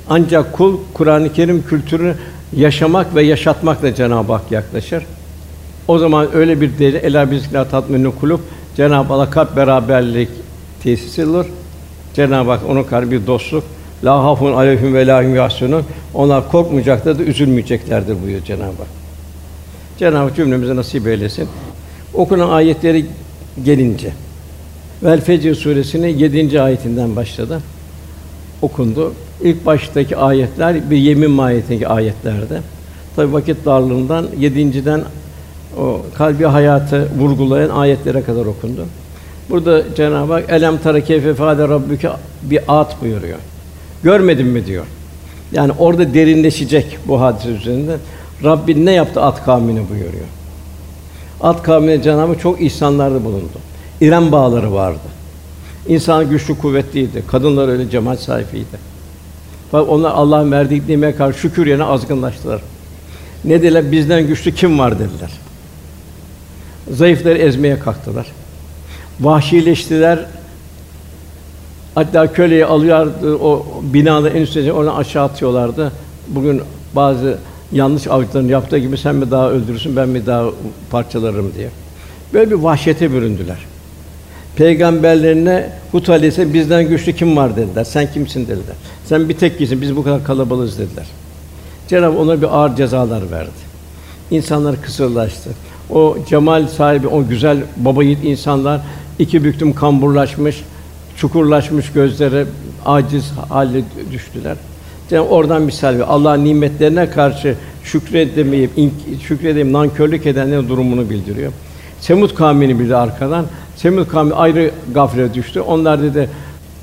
Ancak 0.08 0.52
kul 0.52 0.78
Kur'an-ı 0.94 1.32
Kerim 1.32 1.62
kültürünü 1.66 2.14
yaşamak 2.56 3.14
ve 3.14 3.22
yaşatmakla 3.22 3.94
Cenab-ı 3.94 4.32
Hak 4.32 4.52
yaklaşır. 4.52 5.04
O 5.88 5.98
zaman 5.98 6.34
öyle 6.34 6.60
bir 6.60 6.78
değeri 6.78 6.96
ela 6.96 7.30
bizikla 7.30 7.68
tatminu 7.68 8.14
kulub 8.20 8.40
Cenab-ı 8.76 9.14
Hak 9.14 9.32
kalp 9.32 9.56
beraberlik 9.56 10.28
tesis 10.82 11.18
olur. 11.18 11.46
Cenab-ı 12.14 12.50
Hak 12.50 12.60
onun 12.68 12.82
karşı 12.82 13.26
dostluk. 13.26 13.64
La 14.04 14.24
hafun 14.24 14.52
aleyhim 14.52 14.94
ve 14.94 15.06
la 15.06 15.24
hum 15.24 15.84
Onlar 16.14 16.50
korkmayacaklar 16.50 17.18
da 17.18 17.22
üzülmeyeceklerdir 17.22 18.22
buyuruyor 18.22 18.44
Cenab-ı 18.44 18.64
Hak. 18.64 18.88
Cenab-ı 19.98 20.16
Hak 20.16 20.36
cümlemize 20.36 20.76
nasip 20.76 21.06
eylesin. 21.06 21.48
Okunan 22.14 22.50
ayetleri 22.50 23.06
gelince 23.64 24.12
Vel 25.02 25.20
Fecr 25.20 25.54
suresinin 25.54 26.18
7. 26.18 26.60
ayetinden 26.60 27.16
başladı. 27.16 27.60
Okundu. 28.62 29.12
İlk 29.42 29.66
baştaki 29.66 30.16
ayetler 30.16 30.90
bir 30.90 30.96
yemin 30.96 31.30
mahiyetindeki 31.30 31.88
ayetlerde. 31.88 32.60
Tabi 33.16 33.32
vakit 33.32 33.64
darlığından 33.64 34.26
yedinciden 34.38 35.02
o 35.78 36.02
kalbi 36.18 36.44
hayatı 36.44 37.08
vurgulayan 37.18 37.70
ayetlere 37.70 38.22
kadar 38.22 38.46
okundu. 38.46 38.86
Burada 39.50 39.94
Cenab-ı 39.96 40.32
Hak 40.32 40.44
elem 40.48 40.78
tara 40.78 41.00
keyfe 41.00 41.34
fâde 41.34 41.68
rabbuke 41.68 42.10
bir 42.42 42.60
at 42.68 43.02
buyuruyor. 43.02 43.38
Görmedin 44.04 44.46
mi 44.46 44.66
diyor. 44.66 44.86
Yani 45.52 45.72
orada 45.78 46.14
derinleşecek 46.14 46.98
bu 47.06 47.20
hadise 47.20 47.48
üzerinde. 47.48 47.96
Rabbin 48.44 48.86
ne 48.86 48.92
yaptı 48.92 49.22
at 49.22 49.44
kavmine 49.44 49.88
buyuruyor. 49.90 50.24
At 51.40 51.62
kavmine 51.62 52.02
Cenab-ı 52.02 52.38
çok 52.38 52.60
ihsanlarda 52.60 53.24
bulundu. 53.24 53.58
İrem 54.00 54.32
bağları 54.32 54.72
vardı. 54.72 54.98
İnsan 55.88 56.30
güçlü 56.30 56.58
kuvvetliydi. 56.58 57.22
Kadınlar 57.26 57.68
öyle 57.68 57.90
cemal 57.90 58.16
sahibiydi. 58.16 58.94
Fakat 59.70 59.88
onlar 59.88 60.10
Allah'ın 60.10 60.52
verdiği 60.52 60.82
nimeye 60.88 61.16
karşı 61.16 61.38
şükür 61.38 61.66
yerine 61.66 61.84
azgınlaştılar. 61.84 62.62
Ne 63.44 63.62
dediler? 63.62 63.92
Bizden 63.92 64.26
güçlü 64.26 64.54
kim 64.54 64.78
var 64.78 64.98
dediler. 64.98 65.30
Zayıfları 66.90 67.38
ezmeye 67.38 67.78
kalktılar. 67.78 68.26
Vahşileştiler. 69.20 70.26
Hatta 71.94 72.32
köleyi 72.32 72.66
alıyorlardı, 72.66 73.36
o 73.36 73.66
binada 73.82 74.30
en 74.30 74.42
üstte 74.42 74.72
oradan 74.72 74.96
aşağı 74.96 75.24
atıyorlardı. 75.24 75.92
Bugün 76.28 76.60
bazı 76.96 77.38
yanlış 77.72 78.06
avcıların 78.06 78.48
yaptığı 78.48 78.78
gibi 78.78 78.98
sen 78.98 79.14
mi 79.14 79.30
daha 79.30 79.50
öldürürsün, 79.50 79.96
ben 79.96 80.08
mi 80.08 80.26
daha 80.26 80.44
parçalarım 80.90 81.52
diye. 81.56 81.68
Böyle 82.34 82.50
bir 82.50 82.56
vahşete 82.56 83.12
büründüler. 83.12 83.58
Peygamberlerine 84.56 85.70
Hud 85.92 86.06
Aleyhisselam 86.06 86.54
bizden 86.54 86.88
güçlü 86.88 87.12
kim 87.12 87.36
var 87.36 87.56
dediler. 87.56 87.84
Sen 87.84 88.12
kimsin 88.12 88.42
dediler. 88.42 88.76
Sen 89.06 89.28
bir 89.28 89.34
tek 89.34 89.58
kişisin. 89.58 89.82
Biz 89.82 89.96
bu 89.96 90.04
kadar 90.04 90.24
kalabalığız 90.24 90.78
dediler. 90.78 91.06
Cenab-ı 91.88 92.18
ona 92.18 92.42
bir 92.42 92.56
ağır 92.56 92.76
cezalar 92.76 93.30
verdi. 93.30 93.64
İnsanlar 94.30 94.82
kısırlaştı. 94.82 95.50
o 95.90 96.16
cemal 96.28 96.66
sahibi, 96.66 97.08
o 97.08 97.28
güzel 97.28 97.58
baba 97.76 98.04
yiğit 98.04 98.24
insanlar 98.24 98.80
iki 99.18 99.44
büktüm 99.44 99.74
kamburlaşmış, 99.74 100.64
çukurlaşmış 101.16 101.92
gözleri 101.92 102.46
aciz 102.86 103.30
hale 103.48 103.82
düştüler. 104.12 104.56
Yani 105.10 105.28
oradan 105.28 105.62
misal 105.62 105.94
ver. 105.94 106.04
Allah'ın 106.08 106.44
nimetlerine 106.44 107.10
karşı 107.10 107.54
şükredemeyip 107.84 108.70
şükredemeyip 109.22 109.70
nankörlük 109.70 110.26
edenlerin 110.26 110.68
durumunu 110.68 111.10
bildiriyor. 111.10 111.52
Semud 112.00 112.34
kavmini 112.34 112.80
bir 112.80 112.88
de 112.88 112.96
arkadan. 112.96 113.46
Semud 113.76 114.08
kavmi 114.08 114.34
ayrı 114.34 114.70
gaflete 114.94 115.34
düştü. 115.34 115.60
Onlar 115.60 116.02
dedi 116.02 116.28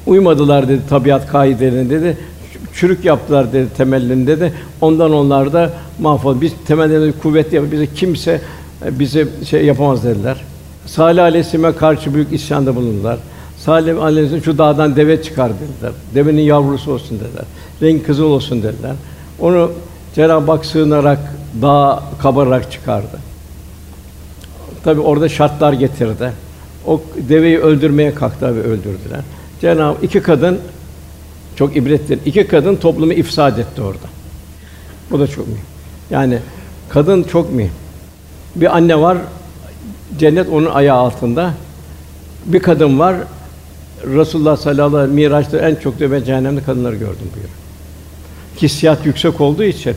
uymadılar 0.05 0.69
dedi 0.69 0.81
tabiat 0.89 1.27
kaidelerine 1.27 1.89
dedi. 1.89 2.17
Çürük 2.73 3.05
yaptılar 3.05 3.53
dedi 3.53 3.67
temellerinde 3.77 4.39
dedi. 4.39 4.53
Ondan 4.81 5.13
onlar 5.13 5.53
da 5.53 5.69
mahvol. 5.99 6.41
Biz 6.41 6.53
temellerinde 6.67 7.11
kuvvetli 7.11 7.55
yapıp 7.55 7.71
bize 7.71 7.87
kimse 7.87 8.41
bize 8.91 9.27
şey 9.49 9.65
yapamaz 9.65 10.03
dediler. 10.03 10.37
Salih 10.85 11.23
Aleyhisselam'a 11.23 11.75
karşı 11.75 12.13
büyük 12.13 12.33
isyanda 12.33 12.75
bulundular. 12.75 13.17
Salih 13.65 14.03
Aleyhisselam 14.03 14.43
şu 14.43 14.57
dağdan 14.57 14.95
deve 14.95 15.23
çıkar 15.23 15.51
dediler. 15.53 15.91
Devenin 16.15 16.41
yavrusu 16.41 16.91
olsun 16.91 17.19
dediler. 17.19 17.43
Renk 17.81 18.05
kızıl 18.05 18.23
olsun 18.23 18.63
dediler. 18.63 18.95
Onu 19.39 19.71
Cenab-ı 20.15 20.51
Hak 20.51 20.65
sığınarak 20.65 21.19
dağ 21.61 22.03
kabararak 22.21 22.71
çıkardı. 22.71 23.19
Tabi 24.83 24.99
orada 24.99 25.29
şartlar 25.29 25.73
getirdi. 25.73 26.33
O 26.87 27.01
deveyi 27.29 27.59
öldürmeye 27.59 28.15
kalktı 28.15 28.55
ve 28.55 28.61
öldürdüler. 28.63 29.21
Cenab-ı 29.61 30.05
iki 30.05 30.21
kadın 30.21 30.59
çok 31.55 31.75
ibrettir. 31.75 32.19
İki 32.25 32.47
kadın 32.47 32.75
toplumu 32.75 33.13
ifsad 33.13 33.57
etti 33.57 33.81
orada. 33.81 34.07
Bu 35.11 35.19
da 35.19 35.27
çok 35.27 35.47
mühim. 35.47 35.65
Yani 36.09 36.39
kadın 36.89 37.23
çok 37.23 37.53
mühim. 37.53 37.71
Bir 38.55 38.75
anne 38.75 39.01
var, 39.01 39.17
cennet 40.19 40.49
onun 40.49 40.69
ayağı 40.69 40.97
altında. 40.97 41.53
Bir 42.45 42.59
kadın 42.59 42.99
var, 42.99 43.15
Resulullah 44.05 44.57
sallallahu 44.57 44.85
aleyhi 44.85 44.97
ve 44.97 45.01
sellem 45.01 45.15
Miraç'ta 45.15 45.57
en 45.57 45.75
çok 45.75 45.99
da 45.99 46.11
ben 46.11 46.23
cehennemde 46.23 46.63
kadınları 46.63 46.95
gördüm 46.95 47.27
buyuruyor. 47.33 47.55
Hissiyat 48.61 49.05
yüksek 49.05 49.41
olduğu 49.41 49.63
için 49.63 49.95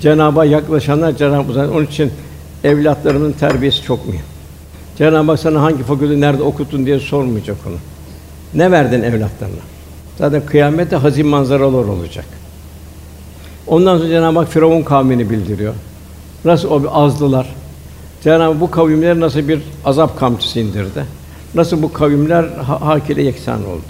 Cenab'a 0.00 0.44
yaklaşanlar 0.44 1.16
Cenab-ı 1.16 1.70
Onun 1.74 1.86
için 1.86 2.12
evlatlarının 2.64 3.32
terbiyesi 3.32 3.82
çok 3.82 4.08
mühim. 4.08 4.24
Cenab-ı 4.98 5.30
Hak 5.30 5.40
sana 5.40 5.62
hangi 5.62 5.82
fakülte 5.82 6.20
nerede 6.20 6.42
okuttun 6.42 6.86
diye 6.86 7.00
sormayacak 7.00 7.56
onu. 7.66 7.76
Ne 8.54 8.70
verdin 8.70 9.02
evlatlarına? 9.02 9.62
Zaten 10.18 10.46
kıyamette 10.46 10.96
hazin 10.96 11.26
manzaralar 11.26 11.84
olacak. 11.84 12.24
Ondan 13.66 13.98
sonra 13.98 14.08
Cenab-ı 14.08 14.38
Hak 14.38 14.48
Firavun 14.48 14.82
kavmini 14.82 15.30
bildiriyor. 15.30 15.74
Nasıl 16.44 16.70
o 16.70 16.90
azdılar. 16.92 17.54
Cenab-ı 18.24 18.52
Hak 18.52 18.60
bu 18.60 18.70
kavimler 18.70 19.20
nasıl 19.20 19.48
bir 19.48 19.60
azap 19.84 20.18
kamçısı 20.18 20.60
indirdi. 20.60 21.04
Nasıl 21.54 21.82
bu 21.82 21.92
kavimler 21.92 22.44
ha- 22.44 22.80
hak 22.86 23.10
ile 23.10 23.22
yeksan 23.22 23.60
oldu. 23.66 23.82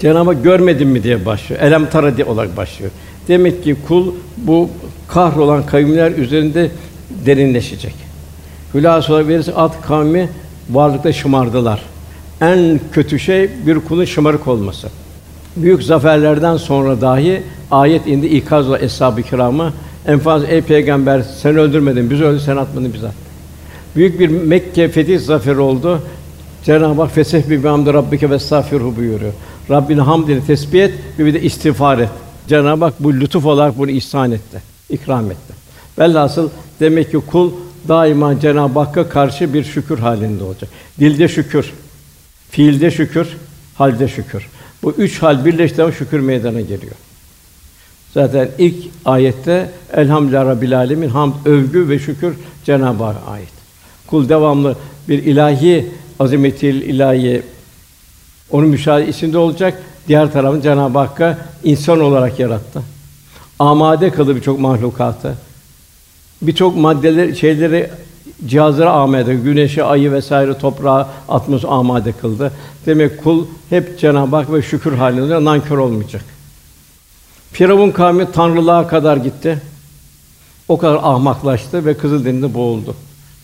Cenab-ı 0.00 0.30
Hak 0.30 0.44
görmedin 0.44 0.88
mi 0.88 1.02
diye 1.02 1.26
başlıyor. 1.26 1.62
Elem 1.62 1.90
tara 1.90 2.16
diye 2.16 2.26
olarak 2.26 2.56
başlıyor. 2.56 2.90
Demek 3.28 3.64
ki 3.64 3.76
kul 3.88 4.12
bu 4.36 4.70
kahrolan 5.08 5.66
kavimler 5.66 6.12
üzerinde 6.12 6.70
derinleşecek. 7.26 7.94
Hülasa 8.74 9.12
olarak 9.12 9.28
verirse 9.28 9.54
at 9.54 9.82
kavmi 9.82 10.28
varlıkta 10.70 11.12
şımardılar. 11.12 11.82
En 12.40 12.80
kötü 12.92 13.18
şey 13.18 13.50
bir 13.66 13.78
kulun 13.80 14.04
şımarık 14.04 14.48
olması. 14.48 14.88
Büyük 15.56 15.82
zaferlerden 15.82 16.56
sonra 16.56 17.00
dahi 17.00 17.42
ayet 17.70 18.06
indi 18.06 18.26
ikazla 18.26 18.78
eshab-ı 18.78 19.22
kirama 19.22 19.72
en 20.06 20.18
fazla 20.18 20.46
ey 20.46 20.60
peygamber 20.60 21.22
sen 21.42 21.56
öldürmedin 21.56 22.10
biz 22.10 22.20
öldü 22.20 22.40
sen 22.40 22.56
atmadın 22.56 22.92
biz 22.94 23.04
attık. 23.04 23.18
Büyük 23.96 24.20
bir 24.20 24.28
Mekke 24.28 24.88
fetih 24.88 25.18
zaferi 25.20 25.58
oldu. 25.58 26.02
Cenab-ı 26.64 27.02
Hak 27.02 27.10
feseh 27.10 27.50
bi 27.50 27.62
hamdi 27.62 27.92
rabbike 27.92 28.30
ve 28.30 28.34
estağfirhu 28.34 28.96
buyuruyor. 28.96 29.32
Rabbini 29.70 30.00
hamd 30.00 30.28
ile 30.28 30.44
tesbih 30.44 30.82
et 30.82 30.94
ve 31.18 31.26
bir 31.26 31.34
de 31.34 31.42
istiğfar 31.42 31.98
et. 31.98 32.08
Cenab-ı 32.48 32.84
Hak 32.84 32.94
bu 33.00 33.14
lütuf 33.14 33.46
olarak 33.46 33.78
bunu 33.78 33.90
ihsan 33.90 34.32
etti, 34.32 34.62
ikram 34.90 35.30
etti. 35.30 35.52
Velhasıl 35.98 36.50
demek 36.80 37.10
ki 37.10 37.18
kul 37.30 37.50
daima 37.88 38.40
Cenab-ı 38.40 38.78
Hakk'a 38.78 39.08
karşı 39.08 39.54
bir 39.54 39.64
şükür 39.64 39.98
halinde 39.98 40.44
olacak. 40.44 40.70
Dilde 41.00 41.28
şükür, 41.28 41.72
fiilde 42.50 42.90
şükür, 42.90 43.28
halde 43.74 44.08
şükür. 44.08 44.48
Bu 44.82 44.92
üç 44.92 45.22
hal 45.22 45.44
birleştiğinde 45.44 45.92
şükür 45.92 46.20
meydana 46.20 46.60
geliyor. 46.60 46.94
Zaten 48.14 48.50
ilk 48.58 48.76
ayette 49.04 49.70
Elhamdülillah 49.92 50.46
Rabbil 50.46 50.78
Alemin 50.78 51.08
hamd, 51.08 51.34
övgü 51.44 51.88
ve 51.88 51.98
şükür 51.98 52.34
Cenab-ı 52.64 53.04
Hakk'a 53.04 53.30
ait. 53.30 53.52
Kul 54.06 54.28
devamlı 54.28 54.76
bir 55.08 55.22
ilahi 55.22 55.86
azametil 56.22 56.82
ilahi 56.82 57.42
onun 58.50 58.68
müşahede 58.68 59.08
içinde 59.08 59.38
olacak. 59.38 59.82
Diğer 60.08 60.32
tarafın 60.32 60.60
Cenab-ı 60.60 60.98
Hakk'a 60.98 61.38
insan 61.64 62.00
olarak 62.00 62.38
yarattı. 62.38 62.82
Amade 63.58 64.10
kıldı 64.10 64.36
birçok 64.36 64.60
mahlukatı. 64.60 65.34
Birçok 66.42 66.76
maddeler, 66.76 67.34
şeyleri, 67.34 67.90
cihazları 68.46 68.90
amade, 68.90 69.34
güneşi, 69.34 69.84
ayı 69.84 70.12
vesaire, 70.12 70.58
toprağı, 70.58 71.06
atmos 71.28 71.64
amade 71.64 72.12
kıldı. 72.12 72.52
Demek 72.86 73.24
kul 73.24 73.46
hep 73.70 73.98
Cenab-ı 73.98 74.36
Hak 74.36 74.52
ve 74.52 74.62
şükür 74.62 74.92
halinde 74.92 75.44
nankör 75.44 75.78
olmayacak. 75.78 76.24
Firavun 77.52 77.90
kavmi 77.90 78.32
tanrılığa 78.32 78.86
kadar 78.86 79.16
gitti. 79.16 79.58
O 80.68 80.78
kadar 80.78 81.00
ahmaklaştı 81.02 81.84
ve 81.84 81.94
Kızıldeniz'de 81.94 82.54
boğuldu. 82.54 82.94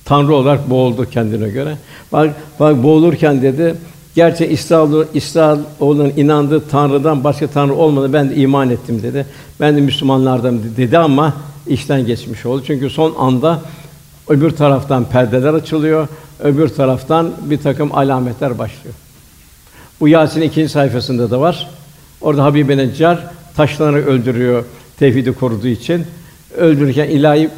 Tanrı 0.09 0.35
olarak 0.35 0.71
boğuldu 0.71 1.11
kendine 1.11 1.49
göre. 1.49 1.77
Bak, 2.13 2.31
bak 2.61 2.83
boğulurken 2.83 3.43
dedi, 3.43 3.75
gerçi 4.15 4.47
İsrail 4.47 5.07
İsrailoğlu'nun 5.15 6.13
inandığı 6.17 6.69
Tanrı'dan 6.69 7.25
başka 7.25 7.47
Tanrı 7.47 7.75
olmadı 7.75 8.13
ben 8.13 8.31
de 8.31 8.37
iman 8.37 8.71
ettim 8.71 9.03
dedi. 9.03 9.27
Ben 9.61 9.77
de 9.77 9.81
Müslümanlardan 9.81 10.61
dedi 10.77 10.99
ama 10.99 11.35
işten 11.67 12.07
geçmiş 12.07 12.47
oldu. 12.47 12.63
Çünkü 12.67 12.91
son 12.91 13.15
anda 13.19 13.61
öbür 14.29 14.51
taraftan 14.51 15.05
perdeler 15.05 15.55
açılıyor, 15.55 16.09
öbür 16.41 16.69
taraftan 16.69 17.31
bir 17.45 17.59
takım 17.59 17.95
alametler 17.95 18.59
başlıyor. 18.59 18.95
Bu 20.01 20.09
Yasin 20.09 20.43
ikinci 20.43 20.69
sayfasında 20.69 21.31
da 21.31 21.41
var. 21.41 21.71
Orada 22.21 22.45
Habib 22.45 22.69
Neccar 22.69 23.25
taşlanarak 23.57 24.07
öldürüyor 24.07 24.65
tevhidi 24.99 25.33
koruduğu 25.33 25.69
için. 25.69 26.07
Öldürürken 26.57 27.09
ilahi 27.09 27.51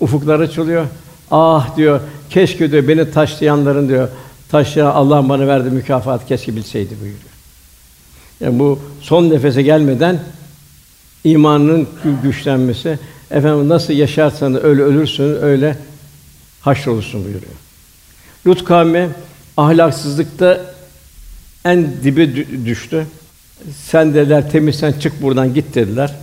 ufuklar 0.00 0.40
açılıyor. 0.40 0.86
Ah 1.30 1.76
diyor, 1.76 2.00
keşke 2.30 2.72
diyor 2.72 2.88
beni 2.88 3.10
taşlayanların 3.10 3.88
diyor, 3.88 4.08
taşlayan 4.50 4.86
Allah 4.86 5.28
bana 5.28 5.46
verdi 5.46 5.70
mükafat 5.70 6.28
keşke 6.28 6.56
bilseydi 6.56 6.94
buyuruyor. 7.00 7.22
Yani 8.40 8.58
bu 8.58 8.78
son 9.00 9.30
nefese 9.30 9.62
gelmeden 9.62 10.20
imanın 11.24 11.88
güçlenmesi, 12.22 12.98
efendim 13.30 13.68
nasıl 13.68 13.92
yaşarsan 13.92 14.64
öyle 14.64 14.82
ölürsün, 14.82 15.42
öyle 15.42 15.76
haşrolursun 16.60 17.24
buyuruyor. 17.24 17.52
Lut 18.46 18.64
kavmi 18.64 19.08
ahlaksızlıkta 19.56 20.60
en 21.64 21.92
dibe 22.04 22.36
düştü. 22.66 23.06
Sen 23.84 24.14
dediler 24.14 24.50
temizsen 24.50 24.92
çık 24.92 25.22
buradan 25.22 25.54
git 25.54 25.74
dediler. 25.74 26.14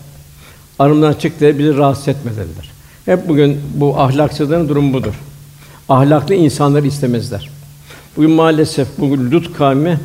Aramdan 0.79 1.13
çık 1.13 1.39
dediler, 1.39 1.59
bizi 1.59 1.77
rahatsız 1.77 2.07
etme 2.07 2.31
dediler. 2.31 2.74
Hep 3.05 3.27
bugün 3.27 3.61
bu 3.75 3.99
ahlaksızların 3.99 4.69
durumu 4.69 4.93
budur. 4.93 5.13
Ahlaklı 5.89 6.35
insanları 6.35 6.87
istemezler. 6.87 7.49
Bugün 8.17 8.31
maalesef 8.31 8.87
bugün 8.97 9.31
Lut 9.31 9.57
kavmi 9.57 9.99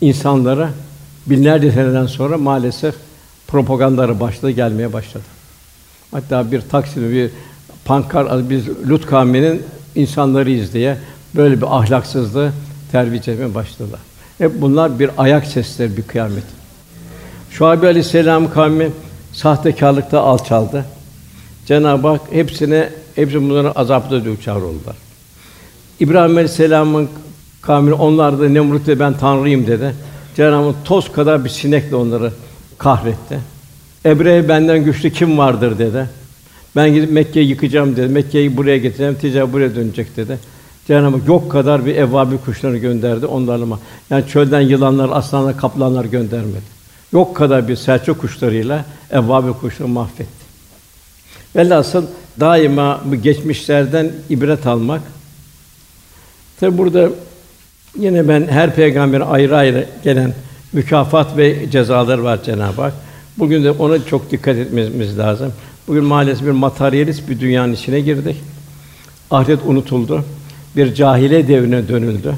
insanlara 0.00 0.70
binlerce 1.26 1.72
seneden 1.72 2.06
sonra 2.06 2.38
maalesef 2.38 2.94
propagandaları 3.46 4.20
başladı 4.20 4.50
gelmeye 4.50 4.92
başladı. 4.92 5.24
Hatta 6.10 6.52
bir 6.52 6.60
Taksim'de 6.60 7.12
bir 7.12 7.30
pankar 7.84 8.50
biz 8.50 8.68
Lut 8.88 9.06
kavminin 9.06 9.62
insanlarıyız 9.94 10.72
diye 10.72 10.96
böyle 11.34 11.56
bir 11.56 11.76
ahlaksızlığı 11.76 12.52
terbiye 12.92 13.18
etmeye 13.18 13.54
başladılar. 13.54 14.00
Hep 14.38 14.60
bunlar 14.60 14.98
bir 14.98 15.10
ayak 15.18 15.46
sesleri 15.46 15.96
bir 15.96 16.02
kıyamet. 16.02 16.44
Şuayb 17.50 17.82
Aleyhisselam 17.82 18.52
kavmi 18.52 18.90
sahtekarlıkta 19.32 20.20
alçaldı. 20.20 20.84
Cenab-ı 21.70 22.08
Hak 22.08 22.20
hepsine 22.30 22.88
hepsi 23.14 23.42
bunların 23.42 23.72
azapta 23.74 24.24
düçar 24.24 24.56
oldular. 24.56 24.96
İbrahim 26.00 26.32
Aleyhisselam'ın 26.32 27.08
kavmi 27.62 27.92
onlar 27.92 28.40
da 28.40 28.48
Nemrut 28.48 28.86
de 28.86 29.00
ben 29.00 29.18
tanrıyım 29.18 29.66
dedi. 29.66 29.94
Cenab-ı 30.36 30.66
Hak 30.66 30.84
toz 30.84 31.12
kadar 31.12 31.44
bir 31.44 31.48
sinekle 31.48 31.96
onları 31.96 32.32
kahretti. 32.78 33.38
Ebrehe 34.04 34.48
benden 34.48 34.84
güçlü 34.84 35.10
kim 35.10 35.38
vardır 35.38 35.78
dedi. 35.78 36.06
Ben 36.76 36.94
gidip 36.94 37.10
Mekke'yi 37.10 37.48
yıkacağım 37.48 37.96
dedi. 37.96 38.08
Mekke'yi 38.12 38.56
buraya 38.56 38.78
getireceğim, 38.78 39.14
ticaret 39.14 39.52
buraya 39.52 39.74
dönecek 39.74 40.16
dedi. 40.16 40.38
Cenab-ı 40.86 41.16
Hak 41.16 41.28
yok 41.28 41.50
kadar 41.50 41.86
bir 41.86 41.96
evvabi 41.96 42.38
kuşları 42.38 42.78
gönderdi 42.78 43.26
onlarla 43.26 43.78
yani 44.10 44.24
çölden 44.28 44.60
yılanlar, 44.60 45.10
aslanlar, 45.12 45.56
kaplanlar 45.56 46.04
göndermedi. 46.04 46.80
Yok 47.12 47.36
kadar 47.36 47.68
bir 47.68 47.76
serçe 47.76 48.12
kuşlarıyla 48.12 48.84
evvabi 49.10 49.52
kuşları 49.52 49.88
mahvetti. 49.88 50.39
Velhasıl 51.56 52.04
daima 52.40 53.00
bu 53.04 53.16
geçmişlerden 53.16 54.12
ibret 54.30 54.66
almak. 54.66 55.02
Tabi 56.60 56.78
burada 56.78 57.08
yine 57.98 58.28
ben 58.28 58.46
her 58.50 58.74
peygamberin 58.74 59.20
ayrı 59.20 59.56
ayrı 59.56 59.86
gelen 60.04 60.34
mükafat 60.72 61.36
ve 61.36 61.70
cezalar 61.70 62.18
var 62.18 62.42
Cenab-ı 62.42 62.82
Hak. 62.82 62.94
Bugün 63.38 63.64
de 63.64 63.70
ona 63.70 64.04
çok 64.04 64.30
dikkat 64.30 64.56
etmemiz 64.56 65.18
lazım. 65.18 65.52
Bugün 65.88 66.04
maalesef 66.04 66.46
bir 66.46 66.50
materyalist 66.50 67.28
bir 67.28 67.40
dünyanın 67.40 67.72
içine 67.72 68.00
girdik. 68.00 68.36
Ahiret 69.30 69.60
unutuldu. 69.66 70.24
Bir 70.76 70.94
cahile 70.94 71.48
devrine 71.48 71.88
dönüldü. 71.88 72.34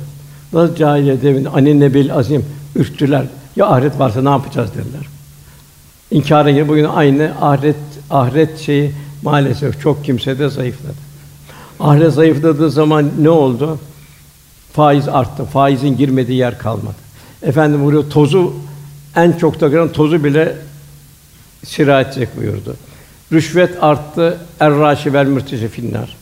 Nasıl 0.53 0.77
cahile 0.77 1.23
devrinde 1.23 1.49
anne 1.49 1.95
bil 1.95 2.15
azim 2.15 2.45
ürktüler. 2.77 3.25
Ya 3.57 3.67
ahiret 3.67 3.99
varsa 3.99 4.23
ne 4.23 4.29
yapacağız 4.29 4.71
dediler. 4.71 5.07
İnkâra 6.11 6.51
gibi 6.51 6.69
bugün 6.69 6.85
aynı 6.85 7.33
ahiret 7.41 7.77
ahiret 8.11 8.59
şeyi 8.59 8.93
maalesef 9.23 9.83
çok 9.83 10.05
kimsede 10.05 10.49
zayıfladı. 10.49 10.95
Ahiret 11.81 12.13
zayıfladığı 12.13 12.71
zaman 12.71 13.11
ne 13.21 13.31
oldu? 13.31 13.79
Faiz 14.73 15.09
arttı. 15.09 15.45
Faizin 15.45 15.97
girmediği 15.97 16.39
yer 16.39 16.59
kalmadı. 16.59 16.97
Efendim 17.43 17.85
buraya 17.85 18.09
tozu 18.09 18.55
en 19.17 19.33
çok 19.33 19.61
da 19.61 19.69
gören 19.69 19.89
tozu 19.89 20.25
bile 20.25 20.57
sirayet 21.65 22.07
edecek 22.07 22.29
buyurdu. 22.37 22.77
Rüşvet 23.33 23.83
arttı. 23.83 24.39
Er-raşi 24.61 25.13
vel 25.13 25.27
mürteci 25.27 25.69
finnar. 25.69 26.17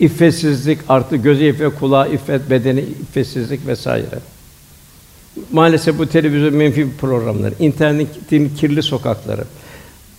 İffetsizlik 0.00 0.78
arttı. 0.88 1.16
Göze 1.16 1.48
iffet, 1.48 1.78
kulağa 1.78 2.06
iffet, 2.06 2.50
bedeni 2.50 2.80
iffetsizlik 2.80 3.66
vesaire. 3.66 4.18
Maalesef 5.52 5.98
bu 5.98 6.06
televizyon 6.06 6.54
menfi 6.54 6.96
programları, 7.00 7.54
internetin 7.58 8.52
kirli 8.56 8.82
sokakları, 8.82 9.44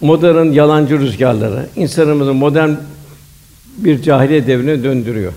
modern 0.04 0.46
yalancı 0.46 1.00
rüzgarları 1.00 1.66
insanımızı 1.76 2.34
modern 2.34 2.70
bir 3.78 4.02
cahiliye 4.02 4.48
devrine 4.48 4.84
döndürüyor. 4.84 5.34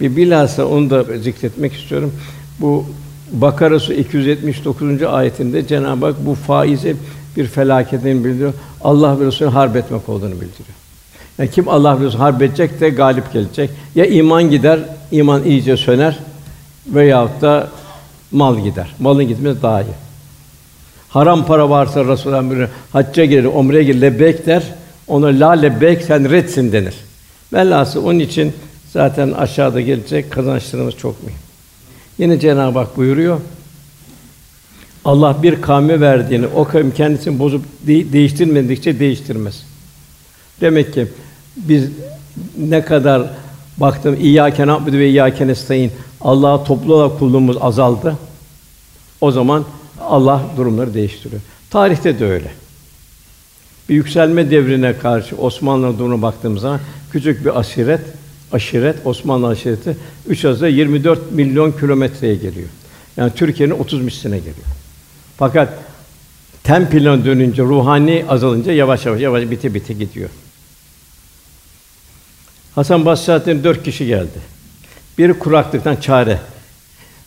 Bir 0.00 0.16
bilhassa 0.16 0.66
onu 0.66 0.90
da 0.90 1.04
zikretmek 1.18 1.72
istiyorum. 1.72 2.12
Bu 2.60 2.86
Bakara 3.32 3.80
Suresi 3.80 4.00
279. 4.00 5.02
ayetinde 5.02 5.66
Cenab-ı 5.66 6.06
Hak 6.06 6.26
bu 6.26 6.34
faizi 6.34 6.96
bir 7.36 7.46
felaketin 7.46 8.24
bildiriyor. 8.24 8.52
Allah 8.80 9.20
ve 9.20 9.26
Resulü 9.26 9.48
harp 9.48 9.76
etmek 9.76 10.08
olduğunu 10.08 10.32
bildiriyor. 10.32 10.76
Yani 11.38 11.50
kim 11.50 11.68
Allah 11.68 12.00
ve 12.00 12.04
Resulü 12.04 12.22
harp 12.22 12.42
edecek 12.42 12.80
de 12.80 12.90
galip 12.90 13.32
gelecek. 13.32 13.70
Ya 13.94 14.06
iman 14.06 14.50
gider, 14.50 14.80
iman 15.10 15.44
iyice 15.44 15.76
söner 15.76 16.18
veyahut 16.86 17.40
da 17.40 17.68
mal 18.32 18.58
gider. 18.58 18.94
Malın 18.98 19.28
gitmesi 19.28 19.62
daha 19.62 19.82
iyi. 19.82 20.11
Haram 21.12 21.46
para 21.46 21.70
varsa 21.70 22.04
Resulullah 22.04 22.42
buyuruyor, 22.42 22.68
hacca 22.92 23.24
gelir, 23.24 23.44
umreye 23.44 23.84
gelir, 23.84 24.00
lebbek 24.00 24.46
der. 24.46 24.62
Ona 25.08 25.26
la 25.26 25.50
lebbek 25.50 26.02
sen 26.02 26.30
retsin 26.30 26.72
denir. 26.72 26.94
Velhâsıl 27.52 28.04
onun 28.04 28.18
için 28.18 28.52
zaten 28.92 29.32
aşağıda 29.32 29.80
gelecek 29.80 30.30
kazançlarımız 30.30 30.94
çok 30.94 31.22
mühim. 31.22 31.38
Yine 32.18 32.40
Cenab-ı 32.40 32.78
Hak 32.78 32.96
buyuruyor. 32.96 33.40
Allah 35.04 35.42
bir 35.42 35.62
kavme 35.62 36.00
verdiğini 36.00 36.46
o 36.46 36.64
kavim 36.64 36.90
kendisini 36.90 37.38
bozup 37.38 37.64
de- 37.86 38.12
değiştirmedikçe 38.12 38.98
değiştirmez. 39.00 39.62
Demek 40.60 40.94
ki 40.94 41.06
biz 41.56 41.84
ne 42.58 42.84
kadar 42.84 43.22
baktım 43.76 44.16
İyyâke 44.20 44.66
na'budu 44.66 44.96
ve 44.96 45.08
İyyâke 45.08 45.46
nestaîn 45.46 45.90
Allah'a 46.20 46.64
toplu 46.64 46.94
olarak 46.94 47.18
kulluğumuz 47.18 47.56
azaldı. 47.60 48.16
O 49.20 49.30
zaman 49.32 49.64
Allah 50.12 50.42
durumları 50.56 50.94
değiştiriyor. 50.94 51.42
Tarihte 51.70 52.18
de 52.18 52.24
öyle. 52.24 52.50
Bir 53.88 53.94
yükselme 53.94 54.50
devrine 54.50 54.98
karşı 54.98 55.36
Osmanlı 55.36 55.98
durumuna 55.98 56.22
baktığımız 56.22 56.62
zaman 56.62 56.80
küçük 57.12 57.44
bir 57.44 57.58
aşiret, 57.60 58.00
aşiret 58.52 59.06
Osmanlı 59.06 59.48
aşireti 59.48 59.96
3 60.28 60.44
azda 60.44 60.68
24 60.68 61.32
milyon 61.32 61.72
kilometreye 61.72 62.34
geliyor. 62.34 62.68
Yani 63.16 63.32
Türkiye'nin 63.34 63.74
30 63.74 64.02
misline 64.02 64.38
geliyor. 64.38 64.66
Fakat 65.36 65.78
tempilon 66.64 67.24
dönünce, 67.24 67.62
ruhani 67.62 68.24
azalınca 68.28 68.72
yavaş 68.72 69.06
yavaş 69.06 69.20
yavaş 69.20 69.50
biti 69.50 69.74
biti 69.74 69.98
gidiyor. 69.98 70.30
Hasan 72.74 73.04
Basri'nin 73.04 73.64
dört 73.64 73.82
kişi 73.82 74.06
geldi. 74.06 74.38
Biri 75.18 75.32
kuraklıktan 75.38 75.96
çare, 75.96 76.38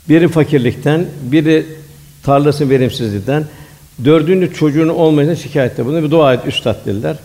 biri 0.10 0.28
fakirlikten, 0.28 1.06
biri 1.22 1.85
tarlası 2.26 2.70
verimsizlikten, 2.70 3.46
dördüncü 4.06 4.54
çocuğunun 4.54 4.94
olmayışına 4.94 5.36
şikayette 5.36 5.86
bunu 5.86 6.04
bir 6.04 6.12
dua 6.12 6.34
et 6.34 6.48
üstad 6.48 6.86
dediler. 6.86 7.18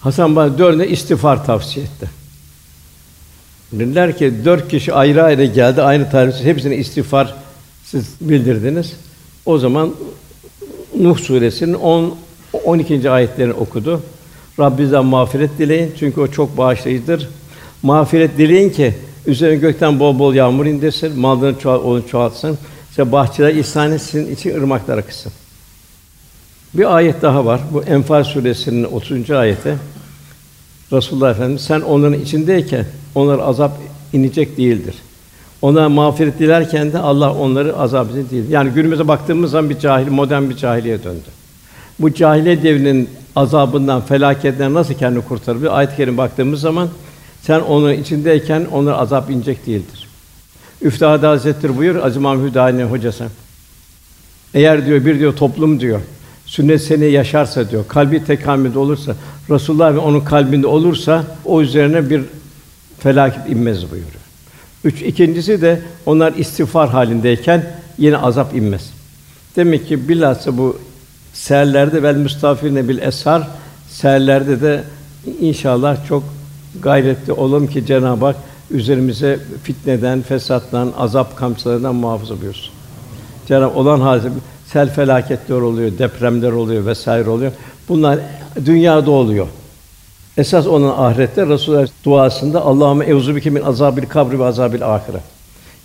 Hasan 0.00 0.36
Basri 0.36 0.58
dördüne 0.58 0.88
istiğfar 0.88 1.46
tavsiye 1.46 1.86
etti. 1.86 2.10
Dediler 3.72 4.18
ki 4.18 4.32
dört 4.44 4.68
kişi 4.68 4.92
ayrı 4.92 5.22
ayrı 5.22 5.44
geldi, 5.44 5.82
aynı 5.82 6.10
tarihte 6.10 6.44
hepsine 6.44 6.76
istiğfar 6.76 7.34
siz 7.84 8.14
bildirdiniz. 8.20 8.92
O 9.46 9.58
zaman 9.58 9.94
Nuh 11.00 11.18
suresinin 11.18 11.74
10 11.74 12.14
12. 12.64 13.10
ayetlerini 13.10 13.52
okudu. 13.52 14.02
Rabbinizden 14.60 15.04
mağfiret 15.04 15.58
dileyin 15.58 15.92
çünkü 15.98 16.20
o 16.20 16.26
çok 16.26 16.58
bağışlayıcıdır. 16.58 17.28
Mağfiret 17.82 18.38
dileyin 18.38 18.70
ki 18.70 18.94
üzerine 19.26 19.56
gökten 19.56 20.00
bol 20.00 20.18
bol 20.18 20.34
yağmur 20.34 20.66
indirsin, 20.66 21.20
mallarını 21.20 21.58
çoğalt, 21.58 21.84
onu 21.84 22.08
çoğaltsın. 22.08 22.58
Size 22.94 23.12
bahçeler 23.12 23.54
ihsan 23.54 23.94
için 24.32 24.56
ırmaklar 24.56 24.98
akısın. 24.98 25.32
Bir 26.74 26.96
ayet 26.96 27.22
daha 27.22 27.44
var. 27.44 27.60
Bu 27.72 27.82
Enfal 27.82 28.24
suresinin 28.24 28.84
30. 28.84 29.30
ayeti. 29.30 29.76
Resulullah 30.92 31.30
Efendimiz 31.30 31.62
sen 31.62 31.80
onların 31.80 32.20
içindeyken 32.20 32.86
onlar 33.14 33.38
azap 33.38 33.72
inecek 34.12 34.56
değildir. 34.56 34.94
Ona 35.62 35.88
mağfiret 35.88 36.38
dilerken 36.38 36.92
de 36.92 36.98
Allah 36.98 37.34
onları 37.34 37.76
azap 37.76 38.10
edecek 38.10 38.30
değil. 38.30 38.44
Yani 38.50 38.70
günümüze 38.70 39.08
baktığımız 39.08 39.50
zaman 39.50 39.70
bir 39.70 39.78
cahil, 39.78 40.08
modern 40.08 40.50
bir 40.50 40.56
cahiliye 40.56 41.04
döndü. 41.04 41.28
Bu 41.98 42.14
cahiliye 42.14 42.62
devrinin 42.62 43.10
azabından, 43.36 44.00
felaketinden 44.00 44.74
nasıl 44.74 44.94
kendini 44.94 45.24
kurtarabilir? 45.24 45.78
Ayet-i 45.78 45.96
kerime 45.96 46.18
baktığımız 46.18 46.60
zaman 46.60 46.88
sen 47.42 47.60
onun 47.60 47.92
içindeyken 47.92 48.66
onlar 48.72 48.98
azap 48.98 49.30
inecek 49.30 49.66
değildir. 49.66 50.03
Üftâda 50.84 51.30
Hazretleri 51.30 51.76
buyur 51.76 51.96
Aziz 51.96 52.16
Mahmud 52.16 52.50
Hüdayi'nin 52.50 52.86
hocası. 52.86 53.26
Eğer 54.54 54.86
diyor 54.86 55.04
bir 55.04 55.18
diyor 55.18 55.36
toplum 55.36 55.80
diyor 55.80 56.00
sünnet 56.46 56.82
seni 56.82 57.10
yaşarsa 57.10 57.70
diyor, 57.70 57.84
kalbi 57.88 58.24
tekamülde 58.24 58.78
olursa, 58.78 59.16
Resulullah 59.50 59.94
ve 59.94 59.98
onun 59.98 60.20
kalbinde 60.20 60.66
olursa 60.66 61.24
o 61.44 61.62
üzerine 61.62 62.10
bir 62.10 62.22
felaket 62.98 63.50
inmez 63.50 63.82
buyuruyor. 63.82 64.24
Üç 64.84 65.02
ikincisi 65.02 65.62
de 65.62 65.80
onlar 66.06 66.32
istiğfar 66.32 66.90
halindeyken 66.90 67.66
yine 67.98 68.16
azap 68.16 68.54
inmez. 68.54 68.90
Demek 69.56 69.88
ki 69.88 70.08
bilhassa 70.08 70.58
bu 70.58 70.78
seherlerde 71.32 72.02
vel 72.02 72.16
müstafirine 72.16 72.88
bil 72.88 72.98
eshar 72.98 73.48
seherlerde 73.90 74.60
de 74.60 74.84
inşallah 75.40 76.08
çok 76.08 76.22
gayretli 76.82 77.32
olalım 77.32 77.66
ki 77.66 77.86
Cenab-ı 77.86 78.24
Hak 78.24 78.36
üzerimize 78.70 79.38
fitneden, 79.62 80.22
fesattan, 80.22 80.92
azap 80.98 81.36
kamçılarından 81.36 81.94
muhafaza 81.94 82.40
buyursun. 82.40 82.72
Cenab-ı 83.48 83.78
olan 83.78 84.00
hazır 84.00 84.32
sel 84.66 84.94
felaketler 84.94 85.56
oluyor, 85.56 85.98
depremler 85.98 86.52
oluyor 86.52 86.86
vesaire 86.86 87.30
oluyor. 87.30 87.52
Bunlar 87.88 88.18
dünyada 88.64 89.10
oluyor. 89.10 89.46
Esas 90.36 90.66
onun 90.66 90.90
ahirette 90.90 91.46
Resulullah 91.46 91.86
duasında 92.04 92.60
Allahümme 92.60 93.04
euzu 93.04 93.36
bike 93.36 93.50
min 93.50 93.62
azabil 93.62 94.02
kabri 94.02 94.38
ve 94.38 94.44
azabil 94.44 94.94
ahire. 94.94 95.20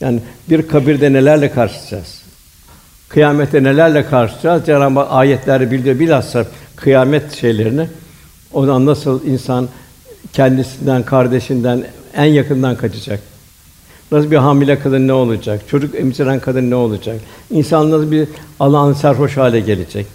Yani 0.02 0.20
bir 0.50 0.68
kabirde 0.68 1.14
nelerle 1.14 1.52
karşılaşacağız? 1.52 2.22
Kıyamette 3.10 3.64
nelerle 3.64 4.06
karşılaşacağız? 4.06 4.66
Cenab-ı 4.66 5.00
Hak 5.00 5.08
ayetleri 5.12 5.72
bildiriyor 5.72 6.00
bilhassa 6.00 6.46
kıyamet 6.76 7.34
şeylerini. 7.34 7.88
Ondan 8.54 8.86
nasıl 8.86 9.26
insan 9.26 9.68
kendisinden, 10.34 11.04
kardeşinden, 11.04 11.84
en 12.16 12.26
yakından 12.26 12.76
kaçacak? 12.76 13.20
Nasıl 14.12 14.32
bir 14.32 14.38
hamile 14.38 14.80
kadın 14.80 15.08
ne 15.08 15.14
olacak? 15.14 15.62
Çocuk 15.70 15.96
emziren 15.96 16.40
kadın 16.40 16.70
ne 16.70 16.76
olacak? 16.76 17.16
İnsan 17.52 17.92
nasıl 17.92 18.12
bir 18.12 18.28
Allah'ın 18.60 18.94
sarhoş 18.94 19.38
hale 19.38 19.60
gelecek? 19.60 20.06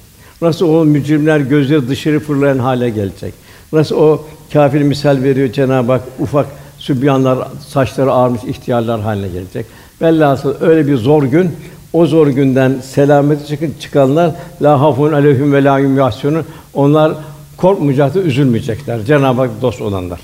Nasıl 0.42 0.68
o 0.68 0.85
mücrimler 0.85 1.40
gözleri 1.40 1.88
dışarı 1.88 2.20
fırlayan 2.20 2.59
hale 2.59 2.90
gelecek? 2.90 3.35
Nasıl 3.72 3.96
o 3.96 4.24
kâfir 4.52 4.83
misal 4.83 5.22
veriyor 5.22 5.52
Cenab-ı 5.52 5.92
Hak 5.92 6.02
ufak 6.20 6.46
sübyanlar 6.78 7.48
saçları 7.68 8.12
ağarmış 8.12 8.44
ihtiyarlar 8.44 9.00
haline 9.00 9.28
gelecek. 9.28 9.66
Velhasıl 10.02 10.54
öyle 10.61 10.87
bir 10.87 10.96
zor 10.96 11.22
gün 11.22 11.50
o 11.92 12.07
zor 12.07 12.26
günden 12.26 12.80
selameti 12.83 13.46
çıkın 13.46 13.74
çıkanlar 13.80 14.30
la 14.62 14.80
hafun 14.80 15.12
aleyhim 15.12 15.52
ve 15.52 15.64
la 15.64 15.78
yahsunun 15.78 16.44
onlar 16.74 17.12
korkmayacaktır, 17.57 18.24
üzülmeyecekler. 18.24 19.04
Cenab-ı 19.04 19.40
Hak 19.40 19.50
dost 19.62 19.80
olanlar. 19.80 20.20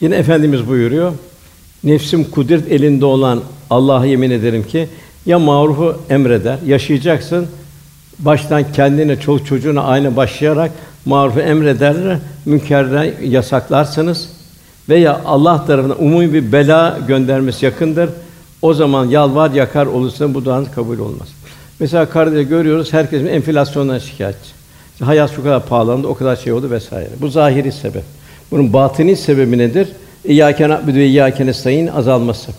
Yine 0.00 0.16
efendimiz 0.16 0.68
buyuruyor. 0.68 1.12
Nefsim 1.84 2.30
kudret 2.30 2.72
elinde 2.72 3.04
olan 3.04 3.40
Allah'a 3.70 4.06
yemin 4.06 4.30
ederim 4.30 4.62
ki 4.66 4.88
ya 5.26 5.38
marufu 5.38 5.96
emreder, 6.10 6.58
yaşayacaksın 6.66 7.46
baştan 8.18 8.72
kendine, 8.72 9.20
çoluk 9.20 9.46
çocuğuna 9.46 9.82
aynı 9.82 10.16
başlayarak 10.16 10.70
marufu 11.04 11.40
emreder, 11.40 12.18
münkerden 12.46 13.14
yasaklarsınız 13.24 14.28
veya 14.88 15.20
Allah 15.24 15.66
tarafından 15.66 16.02
umumi 16.04 16.32
bir 16.32 16.52
bela 16.52 16.98
göndermesi 17.08 17.64
yakındır. 17.64 18.10
O 18.62 18.74
zaman 18.74 19.06
yalvar 19.06 19.50
yakar 19.50 19.86
olursa 19.86 20.34
bu 20.34 20.44
duanız 20.44 20.70
kabul 20.70 20.98
olmaz. 20.98 21.28
Mesela 21.80 22.06
kardeşler 22.06 22.42
görüyoruz 22.42 22.92
herkes 22.92 23.22
enflasyondan 23.22 23.98
şikayetçi. 23.98 24.50
İşte 24.92 25.04
hayat 25.04 25.36
şu 25.36 25.42
kadar 25.42 25.66
pahalandı, 25.66 26.06
o 26.06 26.14
kadar 26.14 26.36
şey 26.36 26.52
oldu 26.52 26.70
vesaire. 26.70 27.08
Bu 27.20 27.28
zahiri 27.28 27.72
sebep. 27.72 28.04
Bunun 28.50 28.72
batini 28.72 29.16
sebebi 29.16 29.58
nedir? 29.58 29.88
İyyâke 30.24 30.68
na'budu 30.68 30.96
ve 30.96 31.06
iyyâke 31.06 31.46
nestaîn 31.46 31.86
azalması. 31.86 32.52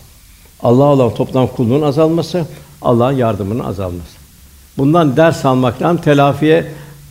Allah'a 0.62 0.92
olan 0.92 1.14
toplam 1.14 1.46
kulluğun 1.46 1.82
azalması, 1.82 2.46
Allah'ın 2.82 3.16
yardımının 3.16 3.64
azalması. 3.64 4.20
Bundan 4.78 5.16
ders 5.16 5.44
almak 5.44 5.82
lazım, 5.82 5.96
telafiye 5.96 6.66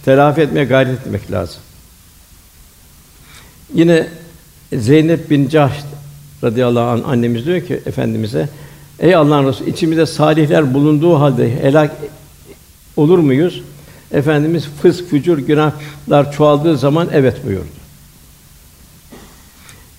telafi 0.05 0.41
etmeye 0.41 0.65
gayret 0.65 0.99
etmek 0.99 1.31
lazım. 1.31 1.61
Yine 3.73 4.07
Zeynep 4.73 5.29
bin 5.29 5.49
Cahş 5.49 5.77
radıyallahu 6.43 6.89
anh 6.89 7.09
annemiz 7.09 7.45
diyor 7.45 7.61
ki 7.61 7.81
efendimize 7.85 8.49
Ey 8.99 9.15
Allah'ın 9.15 9.47
Resulü 9.47 9.69
içimizde 9.69 10.05
salihler 10.05 10.73
bulunduğu 10.73 11.19
halde 11.19 11.63
helak 11.63 11.91
olur 12.97 13.19
muyuz? 13.19 13.61
Efendimiz 14.11 14.67
fısk, 14.81 15.05
fücur, 15.09 15.37
günahlar 15.37 16.31
çoğaldığı 16.31 16.77
zaman 16.77 17.07
evet 17.13 17.45
buyurdu. 17.45 17.78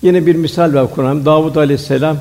Yine 0.01 0.25
bir 0.25 0.35
misal 0.35 0.73
var 0.73 0.95
Kur'an. 0.95 1.25
Davud 1.25 1.55
Aleyhisselam 1.55 2.17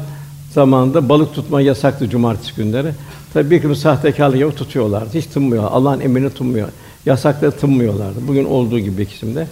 zamanında 0.54 1.08
balık 1.08 1.34
tutma 1.34 1.60
yasaktı 1.60 2.08
cumartesi 2.08 2.56
günleri. 2.56 2.92
Tabii 3.32 3.50
bir 3.50 3.60
kısmı 3.60 3.76
sahtekarlık 3.76 4.40
yapıp 4.40 4.58
tutuyorlardı. 4.58 5.18
Hiç 5.18 5.26
tınmıyor. 5.26 5.64
Allah'ın 5.70 6.00
emrini 6.00 6.30
tınmıyor. 6.30 6.68
Yasakları 7.06 7.50
tınmıyorlardı. 7.50 8.18
Bugün 8.28 8.44
olduğu 8.44 8.78
gibi 8.78 8.98
bir 8.98 9.04
kesimde. 9.04 9.46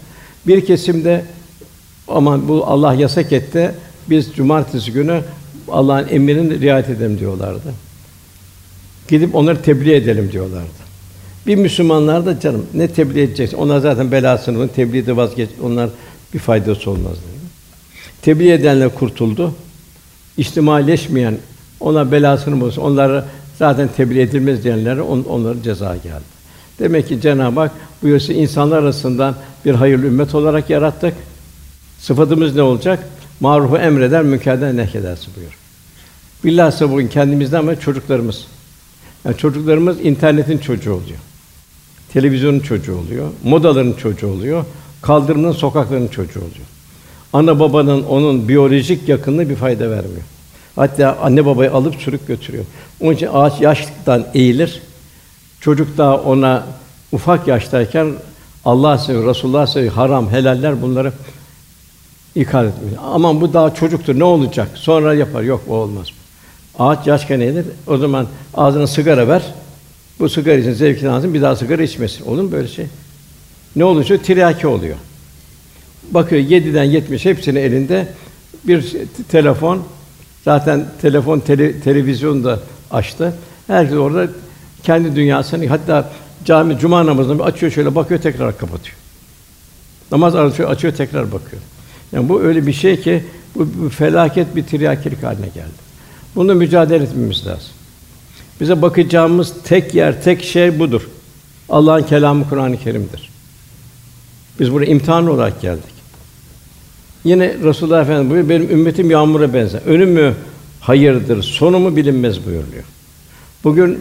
Bir 0.47 0.67
kesimde 0.67 1.25
ama 2.09 2.49
bu 2.49 2.67
Allah 2.67 2.95
yasak 2.95 3.33
etti. 3.33 3.75
Biz 4.11 4.33
cumartesi 4.35 4.93
günü 4.93 5.21
Allah'ın 5.69 6.09
emrinin 6.09 6.61
riayet 6.61 6.89
edelim 6.89 7.19
diyorlardı. 7.19 7.75
Gidip 9.09 9.35
onları 9.35 9.63
tebliğ 9.63 9.95
edelim 9.95 10.33
diyorlardı. 10.33 10.89
Bir 11.47 11.57
Müslümanlar 11.57 12.27
da 12.27 12.41
canım 12.41 12.67
ne 12.75 12.89
tebliğ 12.89 13.23
edeceksin? 13.23 13.57
Onlar 13.57 13.79
zaten 13.79 14.13
belasını, 14.13 14.69
tebliğde 14.69 15.17
vazgeç. 15.17 15.51
Onlar 15.63 15.91
bir 16.35 16.39
faydası 16.39 16.91
olmaz 16.91 17.13
dedi. 17.13 17.38
Tebliğ 18.23 18.53
edenler 18.53 18.95
kurtuldu. 18.95 19.55
İçtimaileşmeyen, 20.37 21.39
ona 21.81 22.13
belasını 22.13 22.61
bulsun. 22.61 22.83
Onları 22.83 23.25
zaten 23.59 23.89
tebliğ 23.97 24.21
edilmez 24.21 24.65
diyenlere 24.65 25.03
on, 25.03 25.25
onların 25.29 25.63
ceza 25.63 25.97
geldi. 25.97 26.39
Demek 26.79 27.09
ki 27.09 27.21
Cenab-ı 27.21 27.61
Hak 27.61 27.73
buyursa 28.03 28.33
insanlar 28.33 28.79
arasından 28.79 29.35
bir 29.65 29.75
hayırlı 29.75 30.07
ümmet 30.07 30.35
olarak 30.35 30.71
yarattık. 30.71 31.15
Sıfatımız 31.99 32.55
ne 32.55 32.63
olacak? 32.63 33.09
Marufu 33.41 33.77
emreder, 33.77 34.23
münkerden 34.23 34.77
nehyedersin 34.77 35.33
buyur. 35.37 35.59
Bilhassa 36.45 36.91
bugün 36.91 37.09
kendimizden 37.09 37.59
ama 37.59 37.81
çocuklarımız. 37.81 38.47
Yani 39.25 39.37
çocuklarımız 39.37 40.01
internetin 40.01 40.59
çocuğu 40.59 40.93
oluyor. 40.93 41.19
Televizyonun 42.13 42.61
çocuğu 42.61 42.97
oluyor. 42.97 43.29
Modaların 43.45 43.93
çocuğu 43.93 44.27
oluyor. 44.27 44.65
Kaldırımın, 45.03 45.53
sokakların 45.53 46.09
çocuğu 46.09 46.41
oluyor. 46.41 46.67
Ana 47.33 47.61
babanın 47.61 48.03
onun 48.03 48.49
biyolojik 48.49 49.09
yakınlığı 49.09 49.49
bir 49.49 49.57
fayda 49.57 49.91
vermiyor. 49.91 50.23
Hatta 50.77 51.19
anne 51.23 51.47
babayı 51.47 51.73
alıp 51.73 51.95
sürüp 51.95 52.27
götürüyor. 52.27 52.65
Onun 53.01 53.13
için 53.13 53.29
ağaç 53.33 53.61
yaşlıktan 53.61 54.27
eğilir. 54.35 54.83
Çocuk 55.61 55.99
daha 55.99 56.17
ona 56.17 56.67
ufak 57.13 57.49
yaştayken 57.49 58.13
Allah 58.65 58.99
seviyor, 58.99 59.27
Resulullah 59.27 59.67
seviyor, 59.67 59.93
haram, 59.93 60.31
helaller 60.31 60.83
bunları 60.83 61.13
ikaz 62.35 62.67
etmiyor. 62.67 62.97
Aman 63.05 63.41
bu 63.41 63.53
daha 63.53 63.75
çocuktur, 63.75 64.19
ne 64.19 64.25
olacak? 64.25 64.69
Sonra 64.75 65.15
yapar. 65.15 65.43
Yok, 65.43 65.61
o 65.69 65.75
olmaz. 65.75 66.07
Ağaç 66.79 67.07
yaşken 67.07 67.41
eğilir. 67.41 67.67
O 67.87 67.97
zaman 67.97 68.27
ağzına 68.55 68.87
sigara 68.87 69.29
ver. 69.29 69.43
Bu 70.21 70.29
sigara 70.29 70.57
için 70.57 70.73
zevkini 70.73 71.11
alsın, 71.11 71.35
bir 71.35 71.43
daha 71.43 71.57
sigara 71.57 71.83
içmesin. 71.83 72.27
Olur 72.27 72.43
mu 72.43 72.53
böyle 72.53 72.69
şey? 72.69 72.87
Ne 73.77 73.85
olunca 73.85 74.23
tiryaki 74.23 74.67
oluyor. 74.67 74.97
Bakıyor 76.11 76.43
7'den 76.43 76.85
70 76.85 77.25
hepsinin 77.25 77.61
elinde 77.61 78.09
bir 78.65 78.97
telefon. 79.29 79.83
Zaten 80.45 80.87
telefon 81.03 81.41
tele, 81.41 81.81
televizyon 81.81 82.45
da 82.45 82.61
açtı. 82.91 83.35
Herkes 83.67 83.97
orada 83.97 84.29
kendi 84.83 85.17
dünyasını 85.17 85.67
hatta 85.67 86.11
cami 86.45 86.79
cuma 86.79 87.07
namazını 87.07 87.43
açıyor 87.43 87.73
şöyle 87.73 87.95
bakıyor 87.95 88.21
tekrar 88.21 88.59
kapatıyor. 88.59 88.97
Namaz 90.13 90.35
arasında 90.35 90.69
açıyor 90.69 90.95
tekrar 90.95 91.33
bakıyor. 91.33 91.63
Yani 92.13 92.29
bu 92.29 92.43
öyle 92.43 92.67
bir 92.67 92.73
şey 92.73 93.01
ki 93.01 93.25
bu, 93.55 93.69
bu 93.83 93.89
felaket 93.89 94.57
bir 94.57 94.65
tiryakilik 94.65 95.23
haline 95.23 95.47
geldi. 95.47 95.89
Bununla 96.35 96.55
mücadele 96.55 97.05
etmemiz 97.05 97.47
lazım. 97.47 97.71
Bize 98.61 98.83
bakacağımız 98.83 99.53
tek 99.65 99.95
yer, 99.95 100.23
tek 100.23 100.45
şey 100.45 100.79
budur. 100.79 101.09
Allah'ın 101.69 102.03
kelamı 102.03 102.49
Kur'an-ı 102.49 102.79
Kerim'dir. 102.79 103.31
Biz 104.61 104.73
buraya 104.73 104.87
imtihan 104.87 105.27
olarak 105.27 105.61
geldik. 105.61 105.98
Yine 107.29 107.55
Resulullah 107.65 108.03
Efendimiz 108.03 108.31
buyuruyor, 108.31 108.49
benim 108.49 108.71
ümmetim 108.71 109.11
yağmura 109.11 109.55
benzer. 109.55 109.81
Önümü 109.87 110.35
hayırdır, 110.81 111.43
sonumu 111.43 111.97
bilinmez 111.97 112.47
buyuruyor. 112.47 112.85
Bugün 113.65 114.01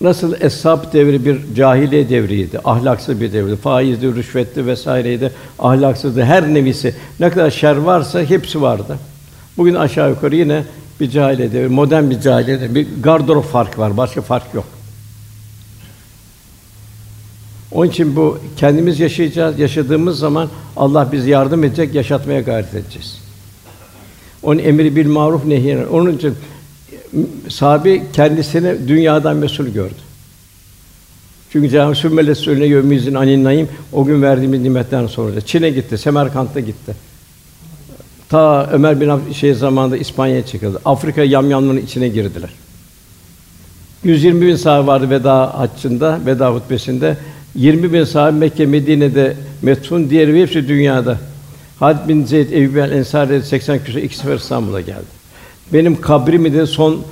nasıl 0.00 0.34
eshab 0.40 0.92
devri 0.92 1.24
bir 1.24 1.54
cahiliye 1.54 2.08
devriydi, 2.08 2.58
ahlaksız 2.64 3.20
bir 3.20 3.32
devriydi, 3.32 3.56
faizdi, 3.56 4.14
rüşvetti 4.14 4.66
vesaireydi, 4.66 5.32
ahlaksızdı, 5.58 6.22
her 6.22 6.54
nevisi 6.54 6.94
ne 7.20 7.30
kadar 7.30 7.50
şer 7.50 7.76
varsa 7.76 8.22
hepsi 8.22 8.62
vardı. 8.62 8.98
Bugün 9.56 9.74
aşağı 9.74 10.10
yukarı 10.10 10.36
yine 10.36 10.64
bir 11.00 11.10
cahiliye 11.10 11.52
devri, 11.52 11.68
modern 11.68 12.10
bir 12.10 12.20
cahiliye 12.20 12.60
devri, 12.60 12.74
bir 12.74 12.86
gardırop 13.02 13.44
fark 13.44 13.78
var, 13.78 13.96
başka 13.96 14.22
fark 14.22 14.54
yok. 14.54 14.77
Onun 17.72 17.90
için 17.90 18.16
bu 18.16 18.38
kendimiz 18.56 19.00
yaşayacağız. 19.00 19.58
Yaşadığımız 19.58 20.18
zaman 20.18 20.48
Allah 20.76 21.12
bizi 21.12 21.30
yardım 21.30 21.64
edecek, 21.64 21.94
yaşatmaya 21.94 22.40
gayret 22.40 22.74
edeceğiz. 22.74 23.20
Onun 24.42 24.58
emri 24.58 24.96
bil 24.96 25.06
maruf 25.06 25.44
nehyine. 25.44 25.86
Onun 25.86 26.16
için 26.16 26.34
sahabi 27.48 28.02
kendisini 28.12 28.88
dünyadan 28.88 29.36
mesul 29.36 29.66
gördü. 29.66 29.94
Çünkü 31.52 31.68
Cenab-ı 31.68 31.94
Sümmele 31.94 32.34
söyle 32.34 32.66
yömizin 32.66 33.14
anin 33.14 33.44
naim 33.44 33.68
o 33.92 34.04
gün 34.04 34.22
verdiğimiz 34.22 34.60
nimetlerden 34.60 35.06
sonra 35.06 35.40
Çin'e 35.40 35.70
gitti, 35.70 35.98
Semerkant'a 35.98 36.60
gitti. 36.60 36.94
Ta 38.28 38.68
Ömer 38.72 39.00
bin 39.00 39.08
Ab 39.08 39.34
şey 39.34 39.54
zamanında 39.54 39.96
İspanya'ya 39.96 40.46
çıkıldı. 40.46 40.80
Afrika 40.84 41.22
yamyamların 41.22 41.76
içine 41.76 42.08
girdiler. 42.08 42.50
120 44.04 44.46
bin 44.46 44.56
sahabe 44.56 44.86
vardı 44.86 45.10
veda 45.10 45.58
haccında, 45.58 46.20
veda 46.26 46.54
hutbesinde. 46.54 47.16
20 47.58 47.92
bin 47.92 48.04
sahabe 48.04 48.38
Mekke, 48.38 48.66
Medine'de 48.66 49.36
metfun, 49.62 50.10
diğeri 50.10 50.42
hepsi 50.42 50.68
dünyada. 50.68 51.18
Had 51.78 52.08
bin 52.08 52.24
Zeyd 52.24 52.50
Eyyubi 52.50 52.78
el 52.78 52.92
Ensari 52.92 53.42
80 53.42 53.84
küsur 53.84 53.98
iki 53.98 54.16
sefer 54.16 54.36
İstanbul'a 54.36 54.80
geldi. 54.80 55.18
Benim 55.72 56.00
kabrimi 56.00 56.52
de 56.52 56.66
son 56.66 57.02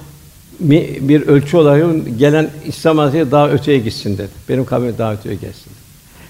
bir 0.61 1.23
ölçü 1.23 1.57
olarak 1.57 2.19
gelen 2.19 2.51
İslam 2.67 2.99
hazretleri 2.99 3.31
daha 3.31 3.51
öteye 3.51 3.79
gitsin 3.79 4.19
dedi. 4.19 4.31
Benim 4.49 4.65
kabrim 4.65 4.95
daha 4.99 5.13
öteye 5.13 5.35
gelsin. 5.35 5.73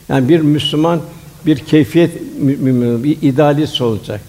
Yani 0.09 0.29
bir 0.29 0.41
Müslüman 0.41 1.01
bir 1.47 1.57
keyfiyet 1.59 2.11
mümin, 2.39 3.05
bir 3.05 3.23
idealist 3.23 3.81
olacak. 3.81 4.21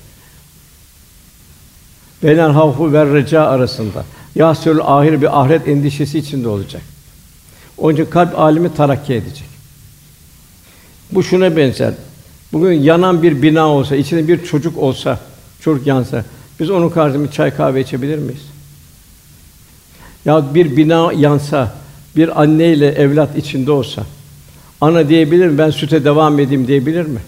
Belen 2.23 2.49
havfu 2.49 2.93
ve 2.93 3.13
reca 3.13 3.43
arasında. 3.43 4.05
Yasül 4.35 4.79
ahir 4.83 5.21
bir 5.21 5.41
ahiret 5.41 5.67
endişesi 5.67 6.19
içinde 6.19 6.47
olacak. 6.47 6.81
Onun 7.77 7.93
için 7.93 8.05
kalp 8.05 8.39
alimi 8.39 8.73
tarakki 8.73 9.13
edecek. 9.13 9.56
Bu 11.11 11.23
şuna 11.23 11.55
benzer. 11.55 11.93
Bugün 12.53 12.71
yanan 12.71 13.23
bir 13.23 13.41
bina 13.41 13.67
olsa, 13.67 13.95
içinde 13.95 14.27
bir 14.27 14.45
çocuk 14.45 14.77
olsa, 14.77 15.19
çocuk 15.61 15.87
yansa, 15.87 16.23
biz 16.59 16.69
onun 16.69 16.89
karşısında 16.89 17.31
çay 17.31 17.55
kahve 17.55 17.81
içebilir 17.81 18.17
miyiz? 18.17 18.41
Ya 20.25 20.53
bir 20.53 20.77
bina 20.77 21.13
yansa, 21.13 21.75
bir 22.15 22.41
anne 22.41 22.73
ile 22.73 22.87
evlat 22.87 23.37
içinde 23.37 23.71
olsa, 23.71 24.03
ana 24.81 25.09
diyebilir 25.09 25.47
mi? 25.47 25.57
Ben 25.57 25.69
süte 25.69 26.03
devam 26.03 26.39
edeyim 26.39 26.67
diyebilir 26.67 27.05
mi? 27.05 27.19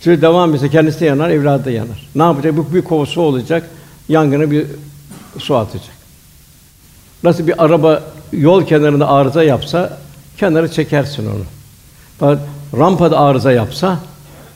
Süte 0.00 0.22
devam 0.22 0.54
etse 0.54 0.70
kendisi 0.70 1.00
de 1.00 1.04
yanar, 1.04 1.30
evladı 1.30 1.64
da 1.64 1.70
yanar. 1.70 2.08
Ne 2.14 2.22
yapacak? 2.22 2.56
Bu 2.56 2.74
bir 2.74 2.82
kova 2.82 3.06
su 3.06 3.20
olacak, 3.20 3.70
yangına 4.08 4.50
bir 4.50 4.66
su 5.38 5.56
atacak. 5.56 5.98
Nasıl 7.22 7.46
bir 7.46 7.64
araba 7.64 8.02
yol 8.32 8.66
kenarında 8.66 9.08
arıza 9.08 9.42
yapsa, 9.42 9.98
kenara 10.38 10.68
çekersin 10.68 11.26
onu. 11.26 11.44
Fakat 12.18 12.38
rampada 12.76 13.18
arıza 13.18 13.52
yapsa, 13.52 13.98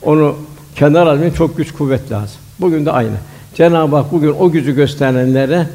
onu 0.03 0.37
kenar 0.77 1.07
almaya 1.07 1.35
çok 1.35 1.57
güç 1.57 1.72
kuvvet 1.72 2.12
lazım. 2.12 2.37
Bugün 2.61 2.87
de 2.87 2.90
aynı. 2.90 3.16
Cenab-ı 3.55 3.96
Hak 3.96 4.12
bugün 4.12 4.35
o 4.38 4.51
gücü 4.51 4.75
gösterenlere 4.75 5.68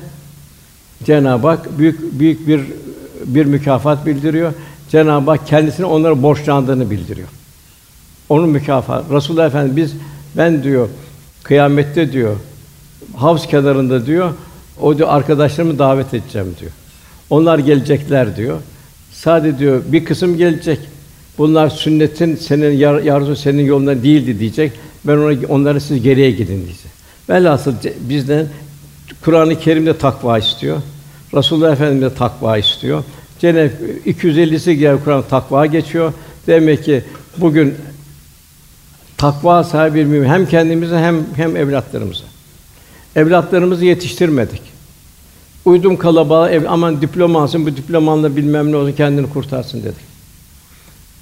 Cenab-ı 1.03 1.47
Hak 1.47 1.79
büyük 1.79 2.19
büyük 2.19 2.47
bir 2.47 2.61
bir 3.25 3.45
mükafat 3.45 4.05
bildiriyor. 4.05 4.53
Cenab-ı 4.89 5.31
Hak 5.31 5.47
kendisine 5.47 5.85
onlara 5.85 6.23
borçlandığını 6.23 6.89
bildiriyor. 6.91 7.27
Onun 8.29 8.49
mükafatı. 8.49 9.15
Resulullah 9.15 9.45
Efendimiz 9.45 9.75
biz 9.77 10.01
ben 10.37 10.63
diyor 10.63 10.89
kıyamette 11.43 12.11
diyor 12.11 12.35
havuz 13.15 13.47
kenarında 13.47 14.05
diyor 14.05 14.31
o 14.81 14.97
diyor 14.97 15.09
arkadaşlarımı 15.09 15.79
davet 15.79 16.13
edeceğim 16.13 16.55
diyor. 16.59 16.71
Onlar 17.29 17.59
gelecekler 17.59 18.35
diyor. 18.35 18.57
Sadece 19.13 19.59
diyor 19.59 19.81
bir 19.87 20.05
kısım 20.05 20.37
gelecek. 20.37 20.79
Bunlar 21.37 21.69
sünnetin 21.69 22.35
senin 22.35 22.71
yar, 22.71 22.99
yarzu 22.99 23.35
senin 23.35 23.65
yolundan 23.65 24.03
değildi 24.03 24.39
diyecek. 24.39 24.71
Ben 25.03 25.17
ona 25.17 25.47
onlara 25.49 25.79
siz 25.79 26.03
geriye 26.03 26.31
gidin 26.31 26.65
diyecek. 26.65 26.91
Velhasıl 27.29 27.73
bizden 27.99 28.47
Kur'an-ı 29.23 29.59
Kerim'de 29.59 29.97
takva 29.97 30.37
istiyor. 30.37 30.77
Resulullah 31.35 31.71
Efendimiz 31.71 32.01
de 32.01 32.13
takva 32.13 32.57
istiyor. 32.57 33.03
Cenab 33.39 33.69
250'si 34.05 34.71
gel 34.71 34.97
Kur'an 35.03 35.23
takva 35.29 35.65
geçiyor. 35.65 36.13
Demek 36.47 36.83
ki 36.83 37.03
bugün 37.37 37.75
takva 39.17 39.63
sahibi 39.63 40.05
mümin 40.05 40.27
hem 40.27 40.45
kendimize 40.45 40.97
hem 40.97 41.25
hem 41.35 41.55
evlatlarımıza. 41.55 42.23
Evlatlarımızı 43.15 43.85
yetiştirmedik. 43.85 44.61
Uydum 45.65 45.97
kalabalığa 45.97 46.49
ev, 46.49 46.63
aman 46.67 47.01
diploma 47.01 47.41
alsın, 47.43 47.65
bu 47.65 47.77
diplomanla 47.77 48.35
bilmem 48.35 48.71
ne 48.71 48.75
olsun 48.75 48.91
kendini 48.91 49.29
kurtarsın 49.29 49.83
dedik. 49.83 50.16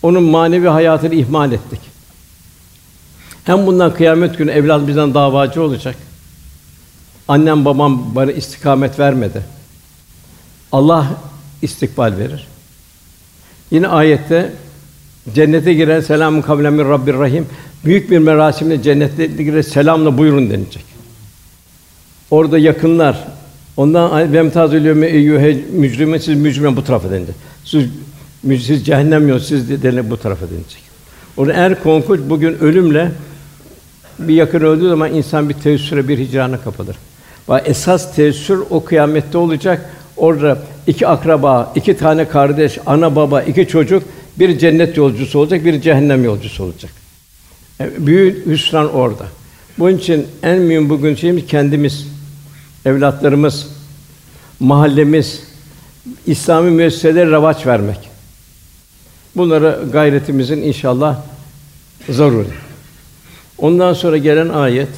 Onun 0.06 0.24
manevi 0.24 0.68
hayatını 0.68 1.16
ihmal 1.16 1.52
ettik. 1.52 1.80
Hem 3.44 3.68
bundan 3.68 3.94
kıyamet 3.94 4.38
günü 4.38 4.52
evlat 4.52 4.88
bizden 4.88 5.14
davacı 5.14 5.64
olacak. 5.64 5.96
Annem 7.28 7.66
babam 7.66 8.16
bana 8.16 8.32
istikamet 8.32 9.00
vermedi. 9.00 9.42
Allah 10.72 11.08
istikbal 11.62 12.18
verir. 12.18 12.48
Yine 13.72 13.88
ayette 13.88 14.54
cennete 15.36 15.74
giren 15.74 16.02
selamun 16.02 16.42
kavlen 16.42 16.74
min 16.74 16.90
Rabbir 16.90 17.14
Rahim 17.14 17.48
büyük 17.86 18.12
bir 18.12 18.20
merasimle 18.20 18.82
cennete 18.82 19.26
girer 19.26 19.62
selamla 19.62 20.18
buyurun 20.18 20.50
denilecek. 20.50 20.86
Orada 22.32 22.58
yakınlar 22.58 23.28
ondan 23.78 24.34
vemtazül 24.34 24.86
yevme 24.86 25.08
eyyuhe 25.08 25.64
mücrimin 25.72 26.18
siz 26.18 26.38
mücrim 26.38 26.76
bu 26.76 26.84
tarafa 26.84 27.12
denilecek. 27.12 27.36
Siz 27.64 27.90
siz 28.46 28.86
cehennem 28.86 29.28
yok 29.28 29.42
siz 29.42 29.70
de 29.70 30.10
bu 30.10 30.18
tarafa 30.18 30.50
denilecek. 30.50 30.82
Orada 31.38 31.54
er 31.54 31.84
konkuş 31.84 32.20
bugün 32.30 32.60
ölümle 32.60 33.12
bir 34.20 34.34
yakın 34.34 34.62
öldüğü 34.62 34.90
zaman 34.90 35.14
insan 35.14 35.50
bir 35.50 35.54
teessüre, 35.54 36.08
bir 36.08 36.20
hicrana 36.20 36.62
kapılır. 36.62 36.96
Ve 37.50 37.62
esas 37.66 38.16
teessür 38.16 38.60
o 38.70 38.84
kıyamette 38.86 39.38
olacak. 39.38 39.90
Orada 40.18 40.58
iki 40.88 41.08
akraba, 41.08 41.74
iki 41.76 41.98
tane 41.98 42.28
kardeş, 42.28 42.80
ana 42.86 43.16
baba, 43.16 43.42
iki 43.42 43.68
çocuk 43.68 44.04
bir 44.40 44.60
cennet 44.60 44.98
yolcusu 44.98 45.40
olacak, 45.40 45.66
bir 45.66 45.82
cehennem 45.82 46.24
yolcusu 46.24 46.64
olacak. 46.64 46.92
Yani 47.80 47.92
büyük 47.98 48.46
hüsran 48.46 48.94
orada. 48.94 49.26
Bunun 49.80 49.98
için 49.98 50.28
en 50.44 50.62
mühim 50.62 50.90
bugün 50.90 51.16
şeyimiz 51.16 51.48
kendimiz, 51.48 52.08
evlatlarımız, 52.86 53.68
mahallemiz, 54.60 55.44
İslami 56.26 56.72
müesseselere 56.72 57.32
ravaç 57.32 57.68
vermek. 57.68 58.15
Bunlara 59.36 59.80
gayretimizin 59.92 60.62
inşallah 60.62 61.18
zaruri. 62.10 62.48
Ondan 63.58 63.94
sonra 63.94 64.18
gelen 64.18 64.50
ayet 64.50 64.90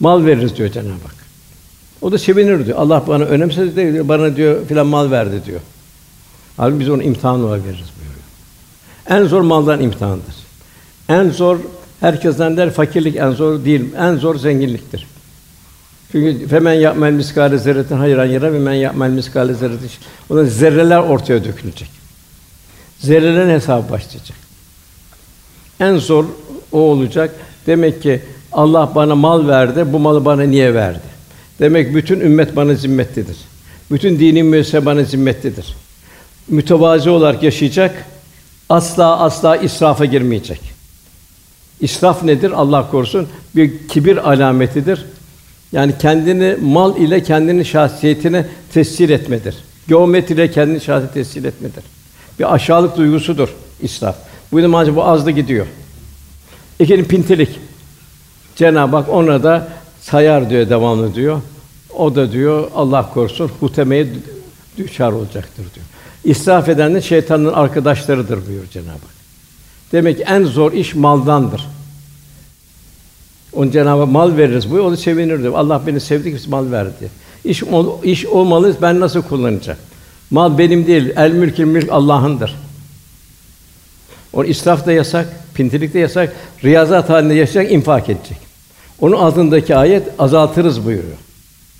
mal 0.00 0.26
veririz 0.26 0.56
diyor 0.56 0.68
Cenab-ı 0.68 0.90
Hak. 0.90 1.14
O 2.02 2.12
da 2.12 2.18
sevinir 2.18 2.66
diyor. 2.66 2.78
Allah 2.78 3.04
bana 3.08 3.24
önemsedi 3.24 3.92
diyor. 3.92 4.08
Bana 4.08 4.36
diyor 4.36 4.66
filan 4.66 4.86
mal 4.86 5.10
verdi 5.10 5.42
diyor. 5.46 5.60
Halbuki 6.56 6.80
biz 6.80 6.88
onu 6.88 7.02
imtihan 7.02 7.44
olarak 7.44 7.64
veririz 7.64 7.88
buyuruyor. 7.98 8.24
En 9.08 9.28
zor 9.28 9.40
maldan 9.40 9.80
imtihandır. 9.80 10.34
En 11.08 11.30
zor 11.30 11.58
herkesten 12.00 12.56
der 12.56 12.70
fakirlik 12.70 13.16
en 13.16 13.30
zor 13.30 13.64
değil. 13.64 13.94
En 13.98 14.16
zor 14.16 14.36
zenginliktir. 14.36 15.06
Çünkü 16.12 16.48
femen 16.48 16.72
yapmel 16.72 17.12
miskale 17.12 17.58
zerretin 17.58 17.96
hayran 17.96 18.24
yara 18.24 18.52
ve 18.52 18.58
men 18.58 18.72
yapmel 18.72 19.10
miskale 19.10 19.54
zerretin. 19.54 19.90
Ona 20.30 20.44
zerreler 20.44 20.98
ortaya 20.98 21.44
dökülecek. 21.44 22.03
Zerrelerin 23.04 23.50
hesabı 23.50 23.90
başlayacak. 23.90 24.36
En 25.80 25.96
zor 25.96 26.24
o 26.72 26.78
olacak. 26.78 27.34
Demek 27.66 28.02
ki 28.02 28.22
Allah 28.52 28.92
bana 28.94 29.14
mal 29.14 29.48
verdi. 29.48 29.92
Bu 29.92 29.98
malı 29.98 30.24
bana 30.24 30.42
niye 30.42 30.74
verdi? 30.74 31.14
Demek 31.60 31.94
bütün 31.94 32.20
ümmet 32.20 32.56
bana 32.56 32.74
zimmetlidir. 32.74 33.36
Bütün 33.90 34.18
dini 34.18 34.42
müessese 34.42 34.86
bana 34.86 35.02
zimmetlidir. 35.02 35.74
Mütevazi 36.48 37.10
olarak 37.10 37.42
yaşayacak. 37.42 38.04
Asla 38.68 39.20
asla 39.20 39.56
israfa 39.56 40.04
girmeyecek. 40.04 40.60
İsraf 41.80 42.22
nedir? 42.22 42.50
Allah 42.50 42.90
korusun 42.90 43.28
bir 43.56 43.88
kibir 43.88 44.30
alametidir. 44.32 45.04
Yani 45.72 45.92
kendini 46.00 46.56
mal 46.62 46.96
ile 46.96 47.22
kendinin 47.22 47.62
şahsiyetine 47.62 48.46
tescil 48.72 49.10
etmedir. 49.10 49.56
Geometri 49.88 50.34
ile 50.34 50.50
kendini 50.50 50.80
şahsiyet 50.80 51.14
tescil 51.14 51.44
etmedir. 51.44 51.84
Bir 52.38 52.54
aşağılık 52.54 52.96
duygusudur 52.96 53.48
israf. 53.82 54.16
Bu 54.52 54.60
yüzden 54.60 54.96
bu 54.96 55.04
azdı 55.04 55.30
gidiyor. 55.30 55.66
İkinci 56.78 57.04
pintilik. 57.04 57.60
Cenab-ı 58.56 58.96
Hak 58.96 59.08
ona 59.08 59.42
da 59.42 59.68
sayar 60.00 60.50
diyor 60.50 60.70
devamlı 60.70 61.14
diyor. 61.14 61.40
O 61.96 62.14
da 62.14 62.32
diyor 62.32 62.70
Allah 62.74 63.10
korusun 63.14 63.50
hutemeye 63.60 64.06
düşer 64.76 65.12
olacaktır 65.12 65.64
diyor. 65.74 65.86
İsraf 66.24 66.68
eden 66.68 66.94
de 66.94 67.02
şeytanın 67.02 67.52
arkadaşlarıdır 67.52 68.46
buyuruyor 68.46 68.70
Cenab-ı 68.70 68.90
Hak. 68.90 69.14
Demek 69.92 70.16
ki 70.16 70.22
en 70.22 70.44
zor 70.44 70.72
iş 70.72 70.94
maldandır. 70.94 71.66
On 73.52 73.70
Cenab-ı 73.70 74.00
Hak 74.00 74.12
mal 74.12 74.36
veririz 74.36 74.70
bu, 74.70 74.76
o 74.76 74.92
da 74.92 74.96
sevinir 74.96 75.42
diyor. 75.42 75.54
Allah 75.54 75.82
beni 75.86 76.00
sevdi 76.00 76.38
ki 76.38 76.50
mal 76.50 76.72
verdi. 76.72 77.10
İş 77.44 77.62
iş 78.02 78.26
olmalı, 78.26 78.76
ben 78.82 79.00
nasıl 79.00 79.22
kullanacağım? 79.22 79.78
Mal 80.30 80.58
benim 80.58 80.86
değil, 80.86 81.12
el 81.16 81.30
mülkü 81.30 81.64
mülk 81.64 81.92
Allah'ındır. 81.92 82.54
O 84.32 84.44
israf 84.44 84.86
da 84.86 84.92
yasak, 84.92 85.26
pintilik 85.54 85.94
de 85.94 85.98
yasak, 85.98 86.32
riyazat 86.64 87.10
halinde 87.10 87.34
yaşayacak, 87.34 87.72
infak 87.72 88.08
edecek. 88.08 88.38
Onun 89.00 89.16
altındaki 89.16 89.76
ayet 89.76 90.08
azaltırız 90.18 90.84
buyuruyor 90.84 91.16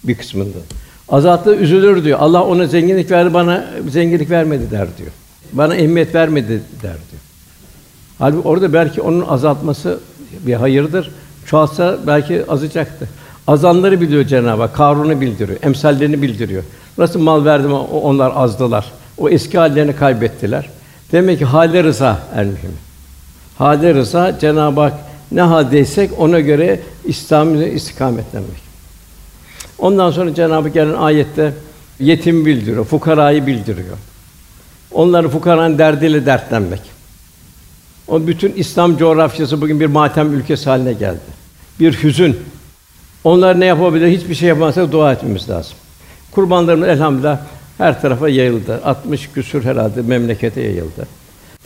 bir 0.05 0.15
kısmında. 0.15 0.59
Azalttı 1.09 1.55
üzülür 1.55 2.05
diyor. 2.05 2.19
Allah 2.21 2.45
ona 2.45 2.67
zenginlik 2.67 3.11
verdi, 3.11 3.35
bana 3.35 3.67
zenginlik 3.91 4.31
vermedi 4.31 4.71
der 4.71 4.89
diyor. 4.99 5.11
Bana 5.53 5.75
ehemmiyet 5.75 6.15
vermedi 6.15 6.63
der 6.83 6.97
diyor. 7.11 7.23
Halbuki 8.19 8.49
orada 8.49 8.73
belki 8.73 9.01
onun 9.01 9.21
azaltması 9.21 10.01
bir 10.47 10.55
hayırdır. 10.55 11.11
Çoğalsa 11.47 11.99
belki 12.07 12.45
azacaktı. 12.49 13.09
Azanları 13.47 14.01
biliyor 14.01 14.25
Cenab-ı 14.25 14.63
Hak, 14.63 14.75
Karun'u 14.75 15.21
bildiriyor, 15.21 15.59
emsallerini 15.63 16.23
bildiriyor. 16.23 16.63
Nasıl 16.99 17.21
mal 17.21 17.45
verdim 17.45 17.73
onlar 17.73 18.33
azdılar. 18.35 18.93
O 19.19 19.29
eski 19.29 19.59
hallerini 19.59 19.97
kaybettiler. 19.97 20.69
Demek 21.13 21.39
ki 21.39 21.45
hâle 21.45 21.85
rıza 21.85 22.19
en 22.37 22.47
mühim. 22.47 22.73
Hâle 23.59 23.95
rıza 23.95 24.39
Cenab-ı 24.39 24.81
Hak 24.81 24.95
ne 25.33 25.43
haldeysek 25.43 26.11
ona 26.19 26.41
göre 26.41 26.81
İslam'ı 27.05 27.65
istikametlenmek. 27.65 28.65
Ondan 29.79 30.11
sonra 30.11 30.35
Cenab-ı 30.35 30.63
Hak 30.63 30.75
gelen 30.75 30.95
ayette 30.95 31.53
yetim 32.01 32.47
bildiriyor, 32.47 32.85
fukarayı 32.85 33.47
bildiriyor. 33.47 33.97
Onları 34.93 35.29
fukaranın 35.29 35.79
derdiyle 35.79 36.27
dertlenmek. 36.27 36.81
O 38.09 38.27
bütün 38.27 38.53
İslam 38.53 38.97
coğrafyası 38.97 39.61
bugün 39.61 39.81
bir 39.81 39.87
matem 39.87 40.33
ülkesi 40.35 40.71
haline 40.71 40.93
geldi. 40.93 41.45
Bir 41.81 42.03
hüzün. 42.03 42.37
Onlar 43.25 43.61
ne 43.61 43.67
yapabilir? 43.67 44.19
Hiçbir 44.19 44.35
şey 44.35 44.49
yapamazsa 44.49 44.93
dua 44.93 45.13
etmemiz 45.13 45.51
lazım. 45.51 45.77
Kurbanlarımız 46.35 46.89
elhamdülillah 46.89 47.39
her 47.79 48.01
tarafa 48.01 48.29
yayıldı. 48.29 48.81
60 48.85 49.31
küsur 49.31 49.65
herhalde 49.65 50.03
memlekete 50.03 50.61
yayıldı. 50.61 51.07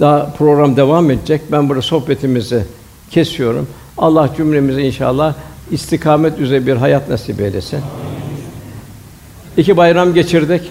Daha 0.00 0.32
program 0.38 0.76
devam 0.76 1.10
edecek. 1.10 1.42
Ben 1.52 1.68
burada 1.68 1.82
sohbetimizi 1.82 2.64
kesiyorum. 3.10 3.68
Allah 3.98 4.30
cümlemize 4.36 4.82
inşallah 4.82 5.34
istikamet 5.70 6.38
üzere 6.38 6.66
bir 6.66 6.76
hayat 6.76 7.08
nasip 7.08 7.40
eylesin. 7.40 7.80
İki 9.56 9.76
bayram 9.76 10.14
geçirdik. 10.14 10.62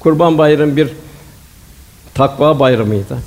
Kurban 0.00 0.38
Bayramı 0.38 0.76
bir 0.76 0.88
takva 2.14 2.58
bayramıydı. 2.58 3.18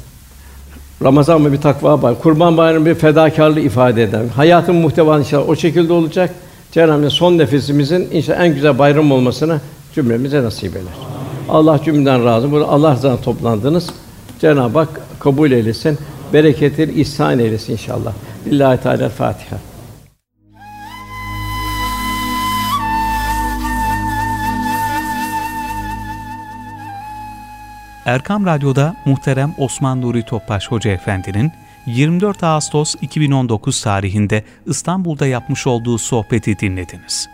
Ramazan 1.04 1.42
mı 1.42 1.54
bir 1.54 1.62
takva 1.62 2.02
bayramı, 2.02 2.22
Kurban 2.22 2.58
Bayramı 2.58 2.86
bir 2.86 2.96
fedakarlığı 2.96 3.60
ifade 3.60 4.04
eden. 4.04 4.28
Hayatın 4.28 4.76
muhtevası 4.76 5.20
inşallah 5.20 5.50
o 5.50 5.56
şekilde 5.56 5.94
olacak. 5.94 6.36
Cenab-ı 6.72 7.10
son 7.10 7.38
nefesimizin 7.38 8.10
inşallah 8.12 8.40
en 8.40 8.54
güzel 8.54 8.80
bayram 8.80 9.12
olmasını 9.12 9.60
cümlemize 9.96 10.44
nasip 10.44 10.76
eder. 10.76 10.94
Allah 11.50 11.84
cümleden 11.84 12.26
razı. 12.26 12.52
Burada 12.52 12.68
Allah 12.68 12.92
rızasına 12.92 13.22
toplandınız. 13.22 13.90
Cenab-ı 14.42 14.80
Hak 14.80 15.02
kabul 15.20 15.52
eylesin. 15.52 15.98
Bereketleri 16.34 17.02
ihsan 17.02 17.40
eylesin 17.40 17.74
inşallah. 17.74 18.14
Lillahi 18.48 18.82
Teala 18.82 19.10
Fatiha. 19.10 19.58
Erkam 28.06 28.46
Radyo'da 28.46 28.96
muhterem 29.06 29.54
Osman 29.58 30.02
Nuri 30.02 30.24
Topbaş 30.24 30.72
Hoca 30.72 30.92
Efendi'nin 30.92 31.52
24 31.86 32.44
Ağustos 32.44 32.96
2019 33.02 33.82
tarihinde 33.82 34.44
İstanbul'da 34.66 35.28
yapmış 35.28 35.68
olduğu 35.68 35.98
sohbeti 35.98 36.60
dinlediniz. 36.60 37.33